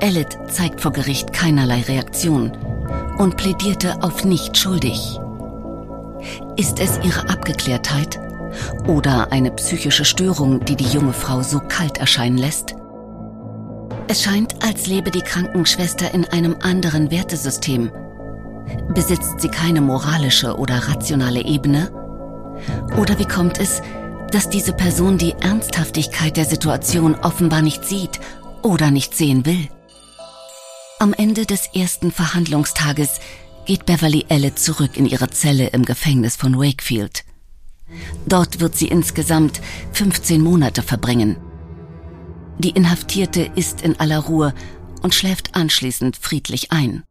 Elliot 0.00 0.38
zeigt 0.48 0.80
vor 0.80 0.92
Gericht 0.92 1.32
keinerlei 1.32 1.82
Reaktion 1.82 2.52
und 3.18 3.36
plädierte 3.36 4.02
auf 4.02 4.24
nicht 4.24 4.56
schuldig. 4.56 5.18
Ist 6.56 6.80
es 6.80 6.98
ihre 7.02 7.28
Abgeklärtheit 7.28 8.18
oder 8.86 9.30
eine 9.32 9.50
psychische 9.52 10.04
Störung, 10.04 10.64
die 10.64 10.76
die 10.76 10.88
junge 10.88 11.12
Frau 11.12 11.42
so 11.42 11.60
kalt 11.60 11.98
erscheinen 11.98 12.38
lässt? 12.38 12.74
Es 14.10 14.24
scheint, 14.24 14.60
als 14.60 14.88
lebe 14.88 15.12
die 15.12 15.22
Krankenschwester 15.22 16.12
in 16.12 16.24
einem 16.24 16.56
anderen 16.62 17.12
Wertesystem. 17.12 17.92
Besitzt 18.92 19.40
sie 19.40 19.46
keine 19.46 19.80
moralische 19.80 20.56
oder 20.56 20.88
rationale 20.88 21.44
Ebene? 21.44 21.92
Oder 22.98 23.20
wie 23.20 23.24
kommt 23.24 23.60
es, 23.60 23.82
dass 24.32 24.50
diese 24.50 24.72
Person 24.72 25.16
die 25.16 25.36
Ernsthaftigkeit 25.40 26.36
der 26.36 26.44
Situation 26.44 27.14
offenbar 27.14 27.62
nicht 27.62 27.84
sieht 27.84 28.18
oder 28.62 28.90
nicht 28.90 29.16
sehen 29.16 29.46
will? 29.46 29.68
Am 30.98 31.12
Ende 31.12 31.46
des 31.46 31.68
ersten 31.72 32.10
Verhandlungstages 32.10 33.20
geht 33.64 33.86
Beverly 33.86 34.26
Elle 34.28 34.56
zurück 34.56 34.96
in 34.96 35.06
ihre 35.06 35.30
Zelle 35.30 35.68
im 35.68 35.84
Gefängnis 35.84 36.34
von 36.34 36.58
Wakefield. 36.58 37.22
Dort 38.26 38.58
wird 38.58 38.76
sie 38.76 38.88
insgesamt 38.88 39.60
15 39.92 40.40
Monate 40.40 40.82
verbringen. 40.82 41.36
Die 42.60 42.70
Inhaftierte 42.70 43.50
ist 43.54 43.80
in 43.80 43.98
aller 43.98 44.18
Ruhe 44.18 44.52
und 45.00 45.14
schläft 45.14 45.54
anschließend 45.54 46.18
friedlich 46.18 46.72
ein. 46.72 47.04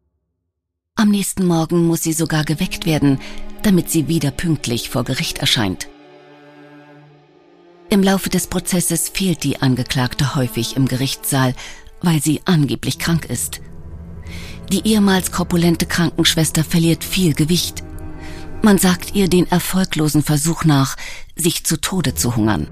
Am 0.93 1.09
nächsten 1.09 1.43
Morgen 1.43 1.87
muss 1.87 2.03
sie 2.03 2.13
sogar 2.13 2.43
geweckt 2.43 2.85
werden, 2.85 3.19
damit 3.63 3.89
sie 3.89 4.07
wieder 4.07 4.29
pünktlich 4.29 4.91
vor 4.91 5.03
Gericht 5.03 5.39
erscheint. 5.39 5.87
Im 7.89 8.03
Laufe 8.03 8.29
des 8.29 8.45
Prozesses 8.45 9.09
fehlt 9.09 9.43
die 9.43 9.59
Angeklagte 9.59 10.35
häufig 10.35 10.75
im 10.75 10.87
Gerichtssaal, 10.87 11.55
weil 12.03 12.21
sie 12.21 12.41
angeblich 12.45 12.99
krank 12.99 13.25
ist. 13.25 13.59
Die 14.71 14.87
ehemals 14.87 15.31
korpulente 15.31 15.87
Krankenschwester 15.87 16.63
verliert 16.63 17.03
viel 17.03 17.33
Gewicht. 17.33 17.83
Man 18.61 18.77
sagt 18.77 19.15
ihr 19.15 19.27
den 19.27 19.49
erfolglosen 19.49 20.21
Versuch 20.21 20.63
nach, 20.63 20.95
sich 21.35 21.63
zu 21.63 21.81
Tode 21.81 22.13
zu 22.13 22.35
hungern. 22.35 22.67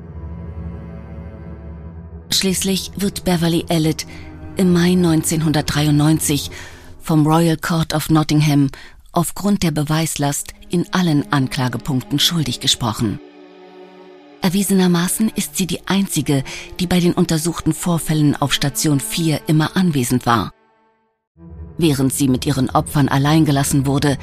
Schließlich 2.38 2.92
wird 2.96 3.24
Beverly 3.24 3.66
Elliott 3.68 4.06
im 4.58 4.72
Mai 4.72 4.92
1993 4.92 6.52
vom 7.02 7.26
Royal 7.26 7.58
Court 7.58 7.96
of 7.96 8.12
Nottingham 8.12 8.70
aufgrund 9.12 9.64
der 9.64 9.72
Beweislast 9.72 10.54
in 10.70 10.86
allen 10.94 11.34
Anklagepunkten 11.34 12.20
schuldig 12.20 12.60
gesprochen. 12.60 13.20
Erwiesenermaßen 14.44 15.32
ist 15.34 15.58
sie 15.58 15.66
die 15.66 15.88
einzige, 15.88 16.44
die 16.80 16.86
bei 16.86 17.00
den 17.00 17.14
untersuchten 17.14 17.74
Vorfällen 17.74 18.36
auf 18.36 18.54
Station 18.54 19.00
4 19.00 19.42
immer 19.48 19.76
anwesend 19.76 20.28
war. 20.28 20.52
Während 21.80 22.14
sie 22.14 22.28
mit 22.28 22.46
ihren 22.46 22.70
Opfern 22.70 23.10
allein 23.10 23.46
gelassen 23.46 23.88
wurde, 23.88 24.20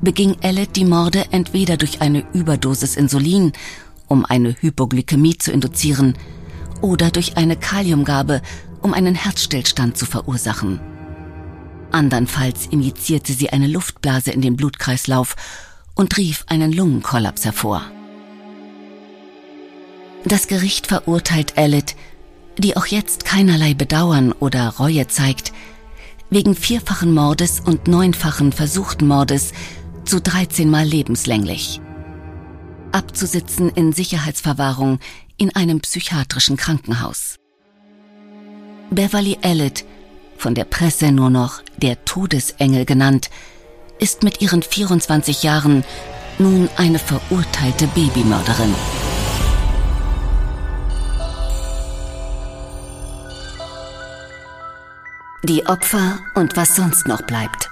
beging 0.00 0.36
Ellet 0.42 0.76
die 0.76 0.84
Morde 0.84 1.24
entweder 1.32 1.76
durch 1.76 2.02
eine 2.02 2.24
Überdosis 2.32 2.94
Insulin, 2.94 3.52
um 4.06 4.24
eine 4.24 4.54
Hypoglykämie 4.60 5.38
zu 5.38 5.50
induzieren, 5.50 6.14
oder 6.80 7.10
durch 7.10 7.36
eine 7.36 7.56
Kaliumgabe, 7.56 8.42
um 8.82 8.94
einen 8.94 9.14
Herzstillstand 9.14 9.96
zu 9.96 10.06
verursachen. 10.06 10.80
Andernfalls 11.90 12.66
injizierte 12.66 13.32
sie 13.32 13.50
eine 13.50 13.66
Luftblase 13.66 14.30
in 14.30 14.40
den 14.40 14.56
Blutkreislauf 14.56 15.36
und 15.94 16.16
rief 16.16 16.44
einen 16.48 16.72
Lungenkollaps 16.72 17.44
hervor. 17.44 17.82
Das 20.24 20.46
Gericht 20.46 20.86
verurteilt 20.86 21.56
Ellet, 21.56 21.96
die 22.58 22.76
auch 22.76 22.86
jetzt 22.86 23.24
keinerlei 23.24 23.74
Bedauern 23.74 24.32
oder 24.32 24.68
Reue 24.68 25.06
zeigt, 25.06 25.52
wegen 26.30 26.54
vierfachen 26.54 27.14
Mordes 27.14 27.60
und 27.60 27.88
neunfachen 27.88 28.52
versuchten 28.52 29.06
Mordes 29.06 29.52
zu 30.04 30.20
13 30.20 30.68
Mal 30.68 30.84
lebenslänglich. 30.84 31.80
Abzusitzen 32.92 33.70
in 33.70 33.92
Sicherheitsverwahrung 33.92 34.98
in 35.38 35.54
einem 35.54 35.80
psychiatrischen 35.80 36.56
Krankenhaus. 36.56 37.36
Beverly 38.90 39.38
Elliott, 39.40 39.84
von 40.36 40.54
der 40.54 40.64
Presse 40.64 41.12
nur 41.12 41.30
noch 41.30 41.62
der 41.76 42.04
Todesengel 42.04 42.84
genannt, 42.84 43.30
ist 43.98 44.22
mit 44.22 44.40
ihren 44.40 44.62
24 44.62 45.42
Jahren 45.42 45.84
nun 46.38 46.68
eine 46.76 46.98
verurteilte 46.98 47.86
Babymörderin. 47.88 48.74
Die 55.44 55.66
Opfer 55.66 56.18
und 56.34 56.56
was 56.56 56.76
sonst 56.76 57.06
noch 57.06 57.22
bleibt. 57.22 57.68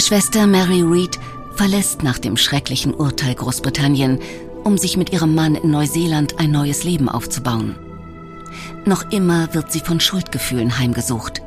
Schwester 0.00 0.46
Mary 0.46 0.82
Reed 0.82 1.20
verlässt 1.60 2.02
nach 2.02 2.18
dem 2.18 2.38
schrecklichen 2.38 2.94
Urteil 2.94 3.34
Großbritannien, 3.34 4.18
um 4.64 4.78
sich 4.78 4.96
mit 4.96 5.12
ihrem 5.12 5.34
Mann 5.34 5.56
in 5.56 5.70
Neuseeland 5.70 6.40
ein 6.40 6.50
neues 6.50 6.84
Leben 6.84 7.06
aufzubauen. 7.06 7.76
Noch 8.86 9.12
immer 9.12 9.52
wird 9.52 9.70
sie 9.70 9.80
von 9.80 10.00
Schuldgefühlen 10.00 10.78
heimgesucht. 10.78 11.42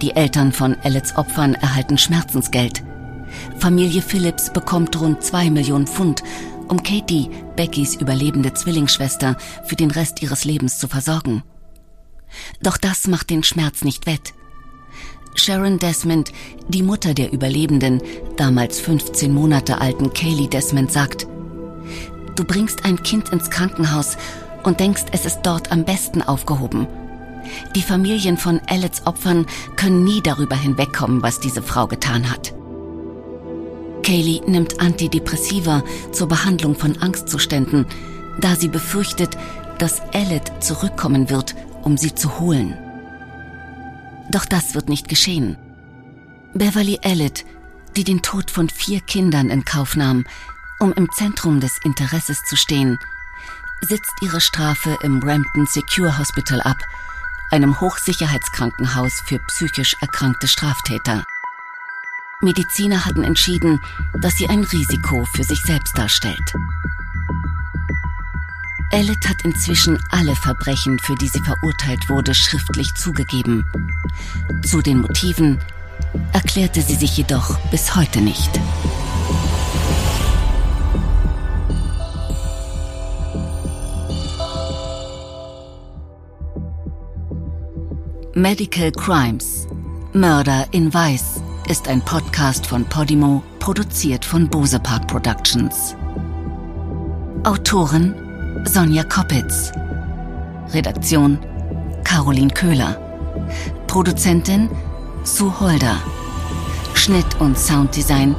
Die 0.00 0.12
Eltern 0.12 0.50
von 0.50 0.78
Ellets 0.82 1.14
Opfern 1.14 1.52
erhalten 1.56 1.98
Schmerzensgeld. 1.98 2.82
Familie 3.58 4.00
Phillips 4.00 4.50
bekommt 4.50 4.98
rund 4.98 5.22
zwei 5.22 5.50
Millionen 5.50 5.86
Pfund, 5.86 6.22
um 6.68 6.82
Katie, 6.82 7.28
Beckys 7.54 7.96
überlebende 7.96 8.54
Zwillingsschwester, 8.54 9.36
für 9.66 9.76
den 9.76 9.90
Rest 9.90 10.22
ihres 10.22 10.46
Lebens 10.46 10.78
zu 10.78 10.88
versorgen. 10.88 11.42
Doch 12.62 12.78
das 12.78 13.08
macht 13.08 13.28
den 13.28 13.42
Schmerz 13.42 13.84
nicht 13.84 14.06
wett. 14.06 14.32
Sharon 15.38 15.78
Desmond, 15.78 16.32
die 16.68 16.82
Mutter 16.82 17.14
der 17.14 17.32
Überlebenden, 17.32 18.02
damals 18.36 18.80
15 18.80 19.32
Monate 19.32 19.80
alten 19.80 20.12
Kaylee 20.12 20.48
Desmond, 20.48 20.90
sagt, 20.90 21.26
Du 22.34 22.44
bringst 22.44 22.84
ein 22.84 23.02
Kind 23.02 23.30
ins 23.30 23.50
Krankenhaus 23.50 24.16
und 24.62 24.80
denkst, 24.80 25.04
es 25.12 25.24
ist 25.24 25.42
dort 25.42 25.72
am 25.72 25.84
besten 25.84 26.22
aufgehoben. 26.22 26.86
Die 27.74 27.82
Familien 27.82 28.36
von 28.36 28.60
Ellets 28.66 29.06
Opfern 29.06 29.46
können 29.76 30.04
nie 30.04 30.20
darüber 30.20 30.56
hinwegkommen, 30.56 31.22
was 31.22 31.40
diese 31.40 31.62
Frau 31.62 31.86
getan 31.86 32.30
hat. 32.30 32.52
Kaylee 34.02 34.42
nimmt 34.46 34.80
Antidepressiva 34.80 35.82
zur 36.12 36.28
Behandlung 36.28 36.74
von 36.74 36.96
Angstzuständen, 36.98 37.86
da 38.40 38.54
sie 38.54 38.68
befürchtet, 38.68 39.36
dass 39.78 40.00
Ellet 40.12 40.52
zurückkommen 40.60 41.30
wird, 41.30 41.54
um 41.82 41.96
sie 41.96 42.14
zu 42.14 42.38
holen. 42.38 42.76
Doch 44.30 44.44
das 44.44 44.74
wird 44.74 44.88
nicht 44.88 45.08
geschehen. 45.08 45.56
Beverly 46.54 46.98
Elliott, 47.02 47.44
die 47.96 48.04
den 48.04 48.22
Tod 48.22 48.50
von 48.50 48.68
vier 48.68 49.00
Kindern 49.00 49.50
in 49.50 49.64
Kauf 49.64 49.96
nahm, 49.96 50.24
um 50.78 50.92
im 50.92 51.10
Zentrum 51.12 51.60
des 51.60 51.78
Interesses 51.84 52.42
zu 52.42 52.56
stehen, 52.56 52.98
sitzt 53.82 54.12
ihre 54.22 54.40
Strafe 54.40 54.96
im 55.02 55.22
Rampton 55.22 55.66
Secure 55.66 56.18
Hospital 56.18 56.60
ab, 56.62 56.78
einem 57.50 57.80
Hochsicherheitskrankenhaus 57.80 59.22
für 59.26 59.38
psychisch 59.38 59.96
erkrankte 60.00 60.48
Straftäter. 60.48 61.24
Mediziner 62.40 63.06
hatten 63.06 63.22
entschieden, 63.22 63.80
dass 64.20 64.36
sie 64.36 64.48
ein 64.48 64.64
Risiko 64.64 65.24
für 65.34 65.44
sich 65.44 65.60
selbst 65.62 65.96
darstellt. 65.96 66.52
Elliot 68.90 69.28
hat 69.28 69.44
inzwischen 69.44 69.98
alle 70.10 70.34
Verbrechen, 70.36 70.98
für 70.98 71.14
die 71.16 71.28
sie 71.28 71.40
verurteilt 71.40 72.08
wurde, 72.08 72.34
schriftlich 72.34 72.92
zugegeben. 72.94 73.64
Zu 74.64 74.80
den 74.80 75.00
Motiven 75.00 75.58
erklärte 76.32 76.82
sie 76.82 76.94
sich 76.94 77.16
jedoch 77.16 77.58
bis 77.70 77.94
heute 77.96 78.20
nicht. 78.20 78.60
Medical 88.34 88.92
Crimes 88.92 89.66
Mörder 90.12 90.66
in 90.70 90.92
Weiß 90.92 91.42
ist 91.68 91.88
ein 91.88 92.02
Podcast 92.02 92.66
von 92.66 92.84
Podimo, 92.84 93.42
produziert 93.58 94.24
von 94.24 94.48
Bose 94.48 94.78
Park 94.78 95.08
Productions. 95.08 95.96
Autorin 97.44 98.14
Sonja 98.64 99.04
Koppitz. 99.04 99.72
Redaktion 100.72 101.38
Caroline 102.04 102.52
Köhler. 102.52 102.96
Produzentin 103.86 104.68
Sue 105.24 105.52
Holder. 105.60 105.96
Schnitt 106.94 107.40
und 107.40 107.58
Sounddesign 107.58 108.34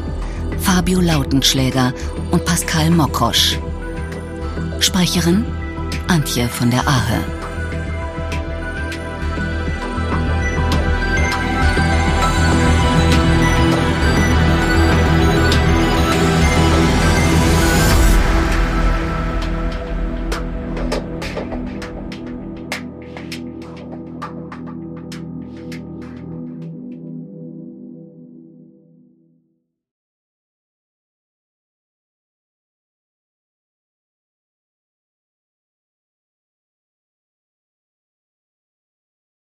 Fabio 0.60 1.00
Lautenschläger 1.00 1.94
und 2.32 2.44
Pascal 2.46 2.90
Mokrosch. 2.90 3.60
Sprecherin 4.80 5.46
Antje 6.08 6.48
von 6.48 6.72
der 6.72 6.88
Ahe. 6.88 7.37